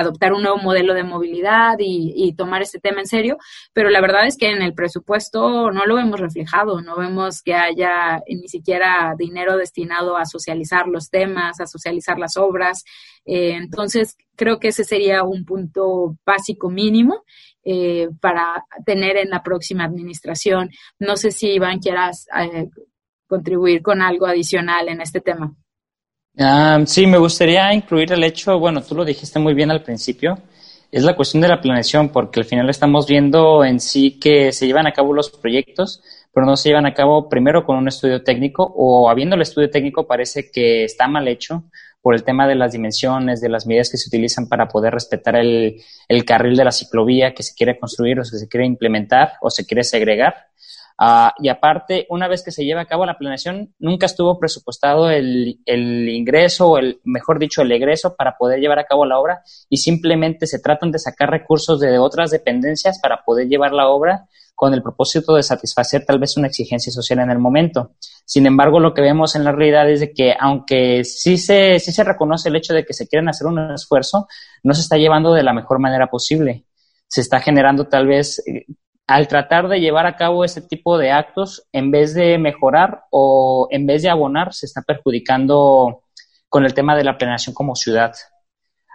[0.00, 3.36] adoptar un nuevo modelo de movilidad y, tomar este tema en serio,
[3.72, 7.54] pero la verdad es que en el presupuesto no lo vemos reflejado, no vemos que
[7.54, 12.84] haya ni siquiera dinero destinado a socializar los temas, a socializar las obras.
[13.24, 17.24] Eh, entonces, creo que ese sería un punto básico mínimo.
[17.62, 20.70] Eh, para tener en la próxima administración.
[20.98, 22.70] No sé si Iván quieras eh,
[23.26, 25.54] contribuir con algo adicional en este tema.
[26.42, 30.38] Ah, sí, me gustaría incluir el hecho, bueno, tú lo dijiste muy bien al principio,
[30.90, 34.66] es la cuestión de la planeación, porque al final estamos viendo en sí que se
[34.66, 38.22] llevan a cabo los proyectos, pero no se llevan a cabo primero con un estudio
[38.22, 41.64] técnico o habiendo el estudio técnico parece que está mal hecho
[42.00, 45.36] por el tema de las dimensiones, de las medidas que se utilizan para poder respetar
[45.36, 49.32] el, el carril de la ciclovía que se quiere construir o que se quiere implementar
[49.42, 50.49] o se quiere segregar.
[51.02, 55.08] Ah, y aparte, una vez que se lleva a cabo la planeación, nunca estuvo presupuestado
[55.08, 59.18] el, el, ingreso o el, mejor dicho, el egreso para poder llevar a cabo la
[59.18, 59.40] obra
[59.70, 64.26] y simplemente se tratan de sacar recursos de otras dependencias para poder llevar la obra
[64.54, 67.92] con el propósito de satisfacer tal vez una exigencia social en el momento.
[68.26, 71.92] Sin embargo, lo que vemos en la realidad es de que aunque sí se, sí
[71.92, 74.28] se reconoce el hecho de que se quieren hacer un esfuerzo,
[74.62, 76.66] no se está llevando de la mejor manera posible
[77.10, 78.66] se está generando tal vez eh,
[79.10, 83.66] al tratar de llevar a cabo este tipo de actos, en vez de mejorar o
[83.72, 86.04] en vez de abonar, se está perjudicando
[86.48, 88.12] con el tema de la planeación como ciudad.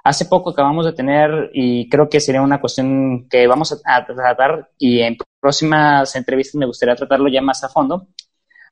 [0.05, 4.70] Hace poco acabamos de tener, y creo que sería una cuestión que vamos a tratar,
[4.78, 8.07] y en próximas entrevistas me gustaría tratarlo ya más a fondo.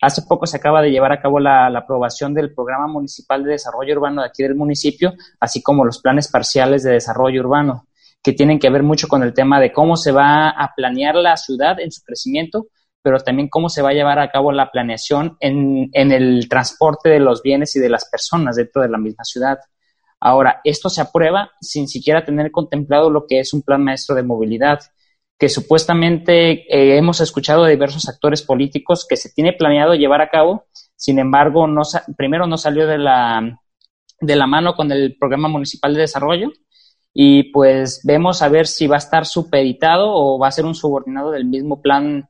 [0.02, 3.52] Hace poco se acaba de llevar a cabo la, la aprobación del Programa Municipal de
[3.52, 7.86] Desarrollo Urbano de aquí del municipio, así como los planes parciales de desarrollo urbano
[8.24, 11.36] que tienen que ver mucho con el tema de cómo se va a planear la
[11.36, 12.68] ciudad en su crecimiento,
[13.02, 17.20] pero también cómo se va a llevar a cabo la planeación en, el transporte de
[17.20, 19.58] los bienes y de las personas dentro de la misma ciudad.
[20.22, 24.24] Ahora, esto se aprueba sin siquiera tener contemplado lo que es un plan maestro de
[24.24, 24.80] movilidad,
[25.38, 30.30] que supuestamente eh, hemos escuchado de diversos actores políticos que se tiene planeado llevar a
[30.30, 31.82] cabo, sin embargo, no,
[32.16, 33.60] primero no salió de la,
[34.22, 36.54] de la mano con el programa municipal de desarrollo
[37.14, 40.74] y pues vemos a ver si va a estar supeditado o va a ser un
[40.74, 42.28] subordinado del mismo plan,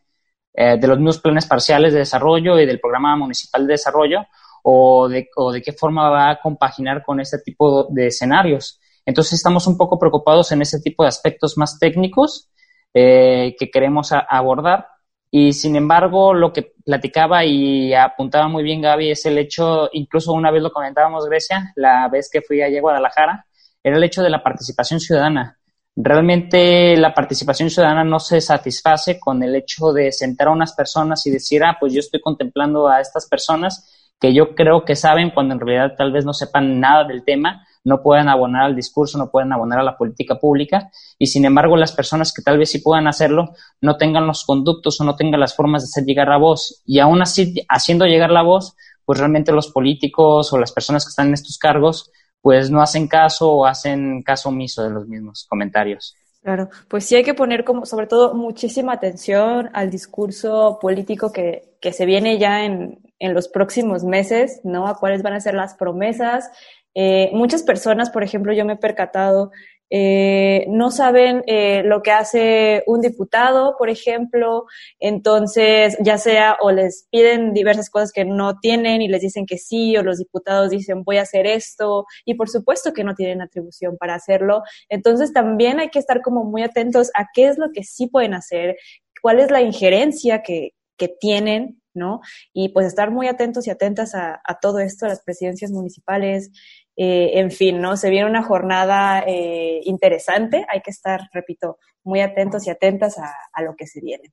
[0.54, 4.26] eh, de los mismos planes parciales de desarrollo y del programa municipal de desarrollo
[4.64, 5.30] o de,
[5.64, 8.80] qué forma va a compaginar con este tipo de escenarios.
[9.06, 12.50] Entonces estamos un poco preocupados en ese tipo de aspectos más técnicos
[12.94, 14.88] eh, que queremos abordar.
[15.30, 20.32] Y sin embargo, lo que platicaba y apuntaba muy bien Gaby es el hecho, incluso
[20.32, 23.46] una vez lo comentábamos Grecia, la vez que fui allá a Guadalajara,
[23.84, 25.60] era el hecho de la participación ciudadana.
[25.96, 31.26] Realmente la participación ciudadana no se satisface con el hecho de sentar a unas personas
[31.28, 35.32] y decir, ah, pues yo estoy contemplando a estas personas que yo creo que saben
[35.32, 39.18] cuando en realidad tal vez no sepan nada del tema, no pueden abonar al discurso,
[39.18, 42.72] no pueden abonar a la política pública y sin embargo las personas que tal vez
[42.72, 46.30] sí puedan hacerlo no tengan los conductos o no tengan las formas de hacer llegar
[46.30, 50.72] la voz y aún así haciendo llegar la voz, pues realmente los políticos o las
[50.72, 52.10] personas que están en estos cargos
[52.44, 56.14] pues no hacen caso o hacen caso omiso de los mismos comentarios.
[56.42, 61.78] Claro, pues sí hay que poner como, sobre todo, muchísima atención al discurso político que,
[61.80, 64.88] que se viene ya en, en los próximos meses, ¿no?
[64.88, 66.52] A cuáles van a ser las promesas.
[66.94, 69.54] Eh, muchas personas, por ejemplo, yo me he percatado
[69.90, 74.66] eh, no saben eh, lo que hace un diputado, por ejemplo,
[75.00, 79.58] entonces ya sea o les piden diversas cosas que no tienen y les dicen que
[79.58, 83.42] sí, o los diputados dicen voy a hacer esto, y por supuesto que no tienen
[83.42, 84.64] atribución para hacerlo.
[84.90, 88.34] Entonces también hay que estar como muy atentos a qué es lo que sí pueden
[88.34, 88.78] hacer,
[89.22, 92.22] cuál es la injerencia que, que tienen ¿no?
[92.54, 96.50] Y pues estar muy atentos y atentas a, a todo esto, a las presidencias municipales,
[96.96, 97.98] eh, en fin, ¿no?
[97.98, 103.62] Se viene una jornada eh, interesante, hay que estar, repito, muy atentos y atentas a,
[103.62, 104.32] lo que se viene.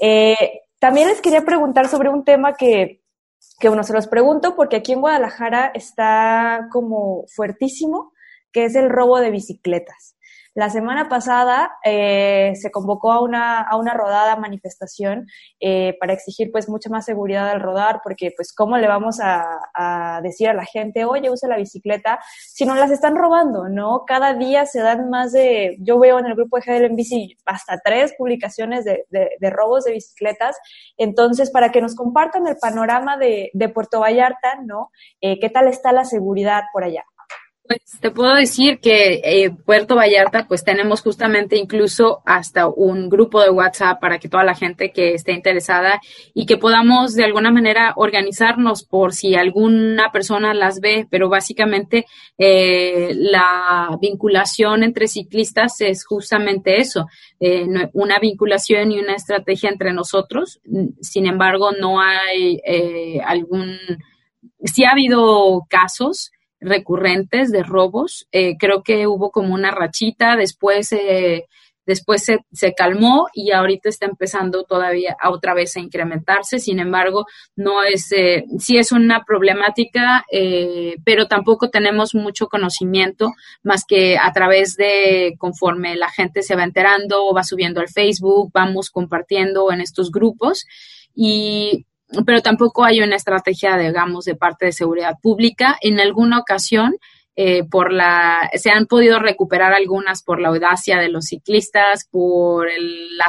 [0.00, 3.02] Eh, también les quería preguntar sobre un tema que,
[3.60, 8.12] que, bueno, se los pregunto porque aquí en Guadalajara está como fuertísimo,
[8.52, 10.16] que es el robo de bicicletas.
[10.54, 15.26] La semana pasada eh, se convocó a una, a una rodada manifestación
[15.60, 19.44] eh, para exigir pues mucha más seguridad al rodar, porque pues cómo le vamos a,
[19.74, 22.18] a, decir a la gente, oye, usa la bicicleta,
[22.52, 24.04] si no las están robando, ¿no?
[24.04, 27.36] Cada día se dan más de, yo veo en el grupo de GDL en bici
[27.46, 30.56] hasta tres publicaciones de, de, de robos de bicicletas,
[30.96, 34.90] entonces para que nos compartan el panorama de, de Puerto Vallarta, ¿no?
[35.20, 37.04] Eh, ¿Qué tal está la seguridad por allá?
[37.70, 43.40] Pues te puedo decir que eh, Puerto Vallarta, pues tenemos justamente incluso hasta un grupo
[43.40, 46.00] de WhatsApp para que toda la gente que esté interesada
[46.34, 52.06] y que podamos de alguna manera organizarnos por si alguna persona las ve, pero básicamente
[52.38, 57.06] eh, la vinculación entre ciclistas es justamente eso,
[57.38, 60.60] eh, una vinculación y una estrategia entre nosotros.
[61.02, 63.78] Sin embargo, no hay eh, algún,
[64.64, 68.26] sí ha habido casos recurrentes de robos.
[68.32, 71.46] Eh, creo que hubo como una rachita, después, eh,
[71.86, 76.58] después se, se, calmó y ahorita está empezando todavía a otra vez a incrementarse.
[76.58, 83.32] Sin embargo, no es, eh, sí es una problemática, eh, pero tampoco tenemos mucho conocimiento
[83.62, 88.50] más que a través de conforme la gente se va enterando, va subiendo al Facebook,
[88.52, 90.66] vamos compartiendo en estos grupos
[91.14, 91.86] y
[92.26, 95.76] pero tampoco hay una estrategia, digamos, de parte de seguridad pública.
[95.80, 96.96] En alguna ocasión,
[97.36, 102.68] eh, por la, se han podido recuperar algunas por la audacia de los ciclistas, por
[102.68, 103.26] el, la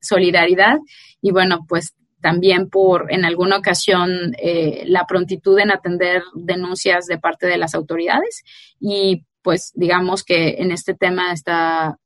[0.00, 0.78] solidaridad
[1.20, 7.18] y bueno, pues también por en alguna ocasión eh, la prontitud en atender denuncias de
[7.18, 8.42] parte de las autoridades
[8.78, 11.98] y pues digamos que en este tema está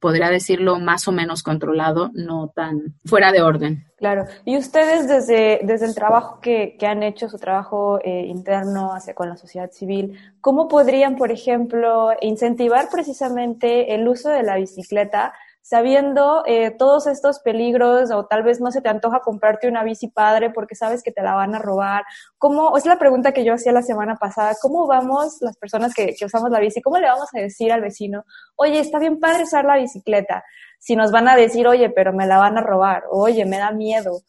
[0.00, 3.86] podría decirlo, más o menos controlado, no tan fuera de orden.
[3.96, 4.26] Claro.
[4.44, 9.14] Y ustedes desde, desde el trabajo que, que han hecho, su trabajo eh, interno hacia
[9.14, 15.32] con la sociedad civil, ¿cómo podrían, por ejemplo, incentivar precisamente el uso de la bicicleta
[15.64, 20.08] sabiendo eh, todos estos peligros o tal vez no se te antoja comprarte una bici
[20.08, 22.04] padre porque sabes que te la van a robar.
[22.36, 26.14] ¿Cómo, es la pregunta que yo hacía la semana pasada, ¿cómo vamos las personas que,
[26.14, 29.44] que usamos la bici, cómo le vamos a decir al vecino, oye, está bien padre
[29.44, 30.44] usar la bicicleta?
[30.84, 33.70] Si nos van a decir, oye, pero me la van a robar, oye, me da
[33.70, 34.20] miedo,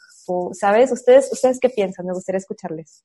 [0.54, 0.90] ¿sabes?
[0.90, 2.06] ¿Ustedes, ¿Ustedes qué piensan?
[2.06, 3.04] Me gustaría escucharles.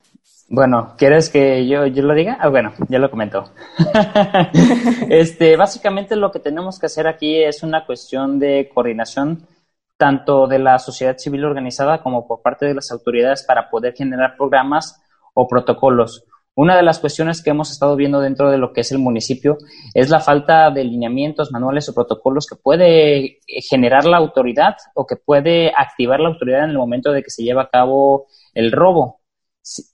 [0.49, 2.39] Bueno, ¿quieres que yo, yo lo diga?
[2.41, 3.51] Ah, bueno, ya lo comentó.
[5.11, 9.49] este, básicamente lo que tenemos que hacer aquí es una cuestión de coordinación
[9.97, 14.37] tanto de la sociedad civil organizada como por parte de las autoridades para poder generar
[14.37, 15.03] programas
[15.35, 16.25] o protocolos.
[16.61, 19.57] Una de las cuestiones que hemos estado viendo dentro de lo que es el municipio
[19.95, 23.39] es la falta de lineamientos, manuales o protocolos que puede
[23.71, 27.45] generar la autoridad o que puede activar la autoridad en el momento de que se
[27.45, 29.23] lleva a cabo el robo.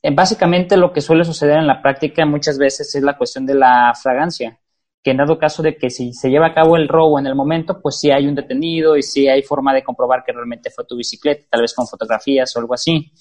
[0.02, 3.54] Eh, básicamente lo que suele suceder en la práctica muchas veces es la cuestión de
[3.54, 4.58] la fragancia,
[5.04, 7.36] que en dado caso de que si se lleva a cabo el robo en el
[7.36, 10.84] momento, pues sí hay un detenido y sí hay forma de comprobar que realmente fue
[10.84, 13.12] tu bicicleta, tal vez con fotografías o algo así.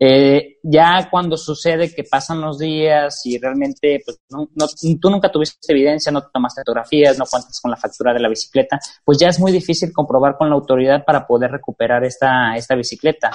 [0.00, 4.66] Eh, ya cuando sucede que pasan los días y realmente pues, no, no,
[5.00, 8.78] tú nunca tuviste evidencia, no tomaste fotografías, no cuentas con la factura de la bicicleta,
[9.04, 13.32] pues ya es muy difícil comprobar con la autoridad para poder recuperar esta, esta bicicleta.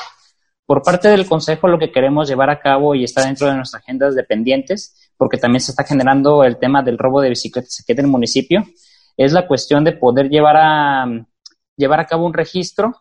[0.65, 3.83] Por parte del Consejo, lo que queremos llevar a cabo y está dentro de nuestras
[3.83, 7.99] agendas dependientes, porque también se está generando el tema del robo de bicicletas aquí en
[7.99, 8.63] el municipio,
[9.17, 11.05] es la cuestión de poder llevar a,
[11.75, 12.93] llevar a cabo un registro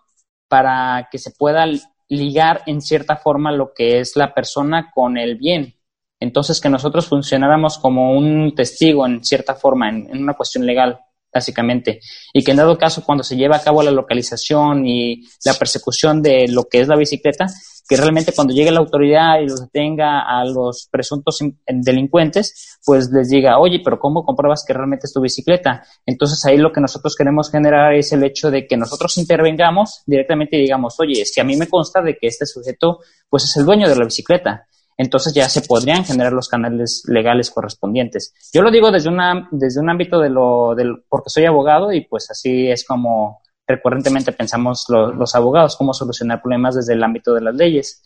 [0.48, 1.64] para que se pueda
[2.12, 5.74] ligar en cierta forma lo que es la persona con el bien.
[6.20, 11.00] Entonces, que nosotros funcionáramos como un testigo en cierta forma, en, una cuestión legal.
[11.32, 12.00] Básicamente.
[12.32, 16.22] Y que en dado caso, cuando se lleva a cabo la localización y la persecución
[16.22, 17.46] de lo que es la bicicleta,
[17.88, 23.28] que realmente cuando llegue la autoridad y los detenga a los presuntos delincuentes, pues les
[23.28, 25.82] diga, oye, pero ¿cómo compruebas que realmente es tu bicicleta?
[26.06, 30.56] Entonces ahí lo que nosotros queremos generar es el hecho de que nosotros intervengamos directamente
[30.56, 33.56] y digamos, oye, es que a mí me consta de que este sujeto pues es
[33.56, 34.66] el dueño de la bicicleta
[34.96, 38.34] entonces ya se podrían generar los canales legales correspondientes.
[38.52, 42.02] Yo lo digo desde, una, desde un ámbito de lo, del, porque soy abogado y
[42.06, 47.40] pues así es como recurrentemente pensamos los abogados, cómo solucionar problemas desde el ámbito de
[47.40, 48.02] las leyes.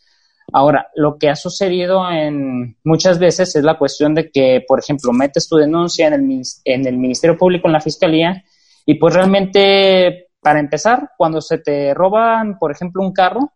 [0.53, 5.13] Ahora, lo que ha sucedido en muchas veces es la cuestión de que, por ejemplo,
[5.13, 8.45] metes tu denuncia en el, en el Ministerio Público, en la Fiscalía,
[8.85, 13.53] y pues realmente, para empezar, cuando se te roban, por ejemplo, un carro,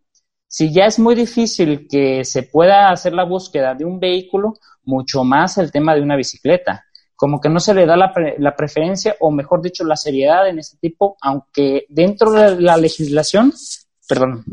[0.52, 5.22] si ya es muy difícil que se pueda hacer la búsqueda de un vehículo, mucho
[5.22, 6.84] más el tema de una bicicleta.
[7.14, 10.58] Como que no se le da la, la preferencia o mejor dicho la seriedad en
[10.58, 13.52] este tipo, aunque dentro de la legislación,
[14.08, 14.44] perdón,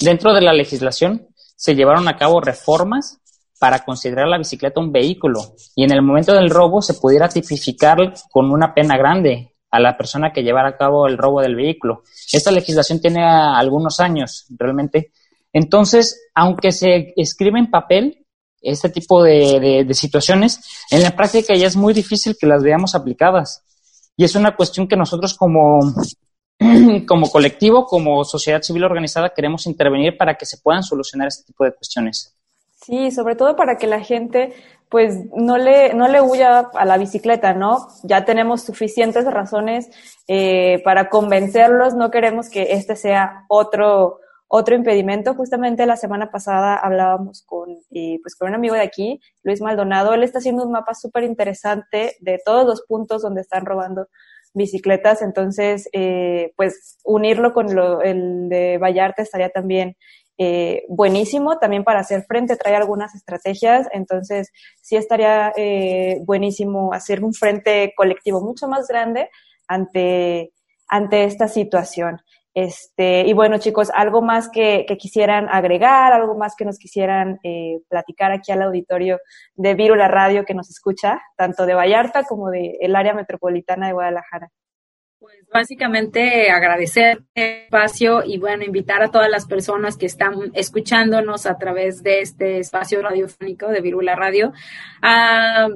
[0.00, 3.20] dentro de la legislación se llevaron a cabo reformas
[3.60, 7.98] para considerar la bicicleta un vehículo y en el momento del robo se pudiera tipificar
[8.30, 12.02] con una pena grande a la persona que llevara a cabo el robo del vehículo.
[12.32, 15.12] Esta legislación tiene algunos años realmente.
[15.52, 18.26] Entonces, aunque se escribe en papel,
[18.62, 20.60] este tipo de, situaciones,
[20.90, 23.62] en la práctica ya es muy difícil que las veamos aplicadas.
[24.16, 25.80] Y es una cuestión que nosotros como,
[27.06, 31.64] como colectivo, como sociedad civil organizada, queremos intervenir para que se puedan solucionar este tipo
[31.64, 32.34] de cuestiones.
[32.74, 34.54] Sí, sobre todo para que la gente
[34.88, 37.88] pues no le, no le huya a la bicicleta, ¿no?
[38.04, 39.90] Ya tenemos suficientes razones
[40.28, 45.34] eh, para convencerlos, no queremos que este sea otro, otro impedimento.
[45.34, 50.14] Justamente la semana pasada hablábamos con, eh, pues con un amigo de aquí, Luis Maldonado,
[50.14, 54.06] él está haciendo un mapa súper interesante de todos los puntos donde están robando
[54.54, 59.96] bicicletas, entonces, eh, pues unirlo con lo, el de Vallarta estaría también
[60.38, 67.24] eh, buenísimo también para hacer frente, trae algunas estrategias, entonces sí estaría eh, buenísimo hacer
[67.24, 69.30] un frente colectivo mucho más grande
[69.66, 70.52] ante,
[70.88, 72.20] ante esta situación.
[72.56, 77.80] Este, y bueno, chicos, algo más que, quisieran agregar, algo más que nos quisieran eh,
[77.88, 79.18] platicar aquí al auditorio
[79.54, 83.92] de Virula Radio que nos escucha, tanto de Vallarta como del el área metropolitana de
[83.92, 84.48] Guadalajara.
[85.18, 91.46] Pues básicamente agradecer el espacio y bueno, invitar a todas las personas que están escuchándonos
[91.46, 94.52] a través de este espacio radiofónico de Virula Radio
[95.00, 95.68] a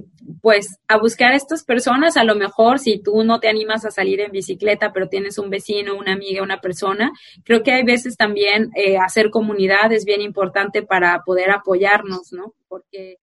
[0.42, 3.90] pues a buscar a estas personas, a lo mejor si tú no te animas a
[3.90, 7.10] salir en bicicleta, pero tienes un vecino, una amiga, una persona,
[7.42, 12.54] creo que hay veces también eh, hacer comunidad es bien importante para poder apoyarnos, ¿no?
[12.68, 13.16] Porque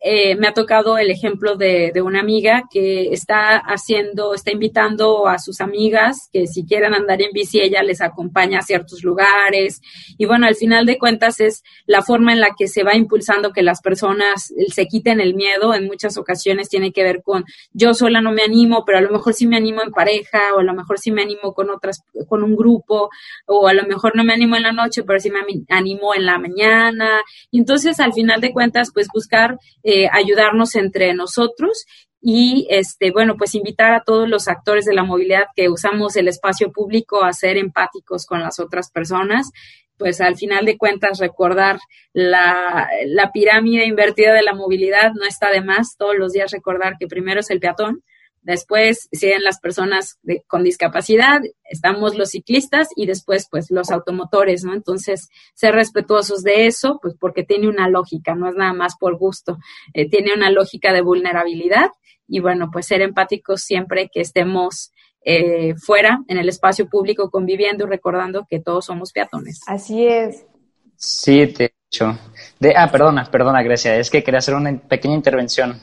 [0.00, 5.38] eh, me ha tocado el ejemplo de, una amiga que está haciendo, está invitando a
[5.38, 9.80] sus amigas que si quieren andar en bici, ella les acompaña a ciertos lugares.
[10.18, 13.52] Y bueno, al final de cuentas es la forma en la que se va impulsando
[13.52, 15.74] que las personas se quiten el miedo.
[15.74, 19.10] En muchas ocasiones tiene que ver con yo sola no me animo, pero a lo
[19.10, 22.02] mejor sí me animo en pareja, o a lo mejor sí me animo con otras,
[22.28, 23.10] con un grupo,
[23.46, 26.26] o a lo mejor no me animo en la noche, pero sí me animo en
[26.26, 27.20] la mañana.
[27.50, 31.86] Y entonces, al final de cuentas, pues buscar eh, ayudarnos entre nosotros
[32.20, 36.28] y este bueno pues invitar a todos los actores de la movilidad que usamos el
[36.28, 39.50] espacio público a ser empáticos con las otras personas.
[39.98, 41.78] Pues al final de cuentas recordar
[42.12, 46.96] la, la pirámide invertida de la movilidad no está de más todos los días recordar
[46.98, 48.02] que primero es el peatón
[48.46, 54.72] Después siguen las personas con discapacidad, estamos los ciclistas y después pues los automotores, ¿no?
[54.72, 59.18] Entonces, ser respetuosos de eso, pues porque tiene una lógica, no es nada más por
[59.18, 59.58] gusto,
[59.94, 61.90] eh, tiene una lógica de vulnerabilidad
[62.28, 64.92] y bueno, pues ser empáticos siempre que estemos
[65.24, 69.58] eh, fuera, en el espacio público, conviviendo y recordando que todos somos peatones.
[69.66, 70.46] Así es.
[70.94, 72.16] Sí, de hecho.
[72.60, 75.80] De, ah, perdona, perdona, Grecia, es que quería hacer una pequeña intervención.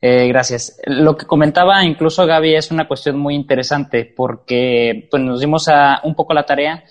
[0.00, 0.78] Eh, gracias.
[0.84, 6.00] Lo que comentaba incluso Gaby es una cuestión muy interesante porque pues, nos dimos a,
[6.04, 6.84] un poco la tarea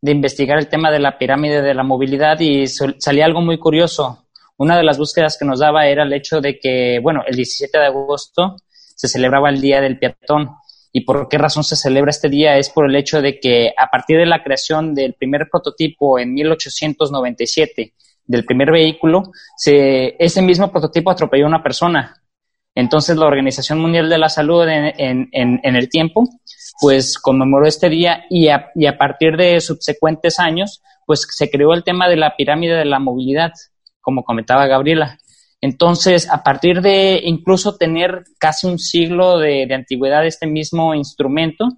[0.00, 4.26] de investigar el tema de la pirámide de la movilidad y salía algo muy curioso.
[4.56, 7.78] Una de las búsquedas que nos daba era el hecho de que, bueno, el 17
[7.78, 8.56] de agosto
[8.94, 10.50] se celebraba el Día del Peatón.
[10.92, 12.58] ¿Y por qué razón se celebra este día?
[12.58, 16.34] Es por el hecho de que a partir de la creación del primer prototipo en
[16.34, 17.94] 1897
[18.26, 19.22] del primer vehículo,
[19.56, 22.21] se, ese mismo prototipo atropelló a una persona
[22.74, 26.28] entonces la Organización Mundial de la Salud en, el tiempo,
[26.80, 32.08] pues conmemoró este día y a, partir de subsecuentes años, pues se creó el tema
[32.08, 33.52] de la pirámide de la movilidad,
[34.00, 35.18] como comentaba Gabriela.
[35.60, 41.68] Entonces, a partir de incluso tener casi un siglo de, de antigüedad este mismo instrumento,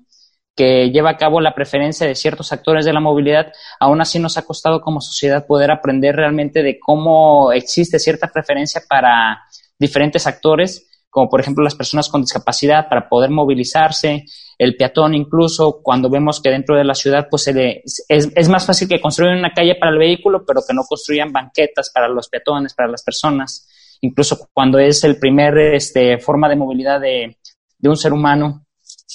[0.56, 4.38] que lleva a cabo la preferencia de ciertos actores de la movilidad, aún así nos
[4.38, 9.42] ha costado como sociedad poder aprender realmente de cómo existe cierta preferencia para
[9.78, 14.24] diferentes actores, como por ejemplo las personas con discapacidad para poder movilizarse,
[14.58, 18.88] el peatón incluso, cuando vemos que dentro de la ciudad pues es, es, más fácil
[18.88, 22.74] que construyan una calle para el vehículo, pero que no construyan banquetas para los peatones,
[22.74, 23.68] para las personas,
[24.00, 27.38] incluso cuando es el primer este, forma de movilidad de,
[27.78, 28.66] de un ser humano.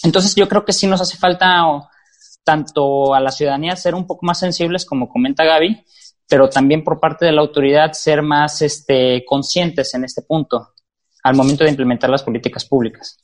[0.03, 1.65] Entonces yo creo que sí nos hace falta
[2.43, 5.83] tanto a la ciudadanía ser un poco más sensibles, como comenta Gaby,
[6.29, 10.69] pero también por parte de la autoridad ser más este, conscientes en este punto
[11.23, 13.17] al momento de implementar las políticas públicas.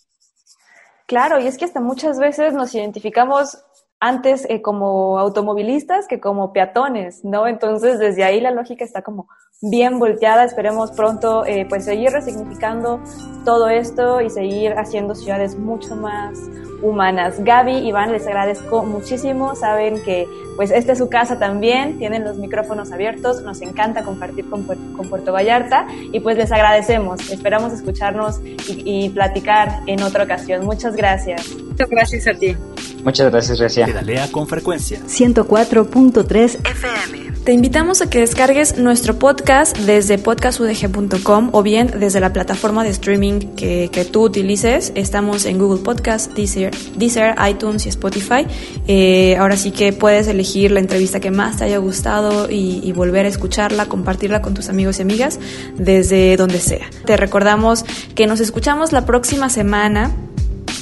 [1.07, 3.57] Claro, y es que hasta muchas veces nos identificamos
[3.99, 7.47] antes eh, como automovilistas que como peatones, ¿no?
[7.47, 9.27] Entonces, desde ahí la lógica está como
[9.61, 10.43] bien volteada.
[10.43, 13.01] Esperemos pronto, eh, pues, seguir resignificando
[13.45, 16.37] todo esto y seguir haciendo ciudades mucho más
[16.85, 17.43] humanas.
[17.43, 19.55] Gaby, Iván, les agradezco muchísimo.
[19.55, 21.97] Saben que, pues, esta es su casa también.
[21.97, 23.41] Tienen los micrófonos abiertos.
[23.41, 27.29] Nos encanta compartir con, con Puerto Vallarta y, pues, les agradecemos.
[27.31, 30.65] Esperamos escucharnos y, y platicar en otra ocasión.
[30.65, 31.55] Muchas gracias.
[31.55, 32.55] Muchas gracias a ti.
[33.03, 33.85] Muchas gracias, Grecia.
[33.85, 34.99] Pedalea con frecuencia.
[35.01, 37.34] 104.3 FM.
[37.45, 42.89] Te invitamos a que descargues nuestro podcast desde podcastudg.com o bien desde la plataforma de
[42.89, 44.91] streaming que, que, tú utilices.
[44.95, 48.47] Estamos en Google Podcast, Deezer, Deezer iTunes y Spotify.
[48.87, 52.91] Eh, ahora sí que puedes elegir la entrevista que más te haya gustado y, y
[52.93, 55.39] volver a escucharla, compartirla con tus amigos y amigas
[55.77, 56.89] desde donde sea.
[57.05, 57.85] Te recordamos
[58.15, 60.15] que nos escuchamos la próxima semana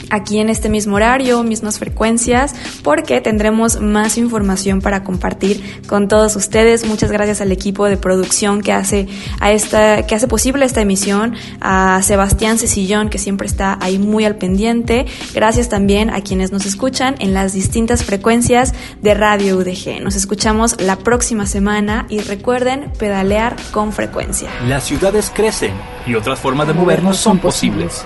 [0.10, 6.36] aquí en este mismo horario, mismas frecuencias, porque tendremos más información para compartir con todos
[6.36, 6.86] ustedes.
[6.86, 9.08] Muchas gracias al equipo de producción que hace
[9.40, 14.26] a esta, que hace posible esta emisión, a Sebastián Cecillón, que siempre está ahí muy
[14.26, 15.06] al pendiente.
[15.34, 20.02] Gracias también a quienes nos escuchan en las distintas frecuencias de Radio UDG.
[20.02, 24.50] Nos escuchamos la próxima semana y recuerden pedalear con frecuencia.
[24.68, 25.74] Las ciudades crecen
[26.06, 28.06] y otras formas de movernos son posibles.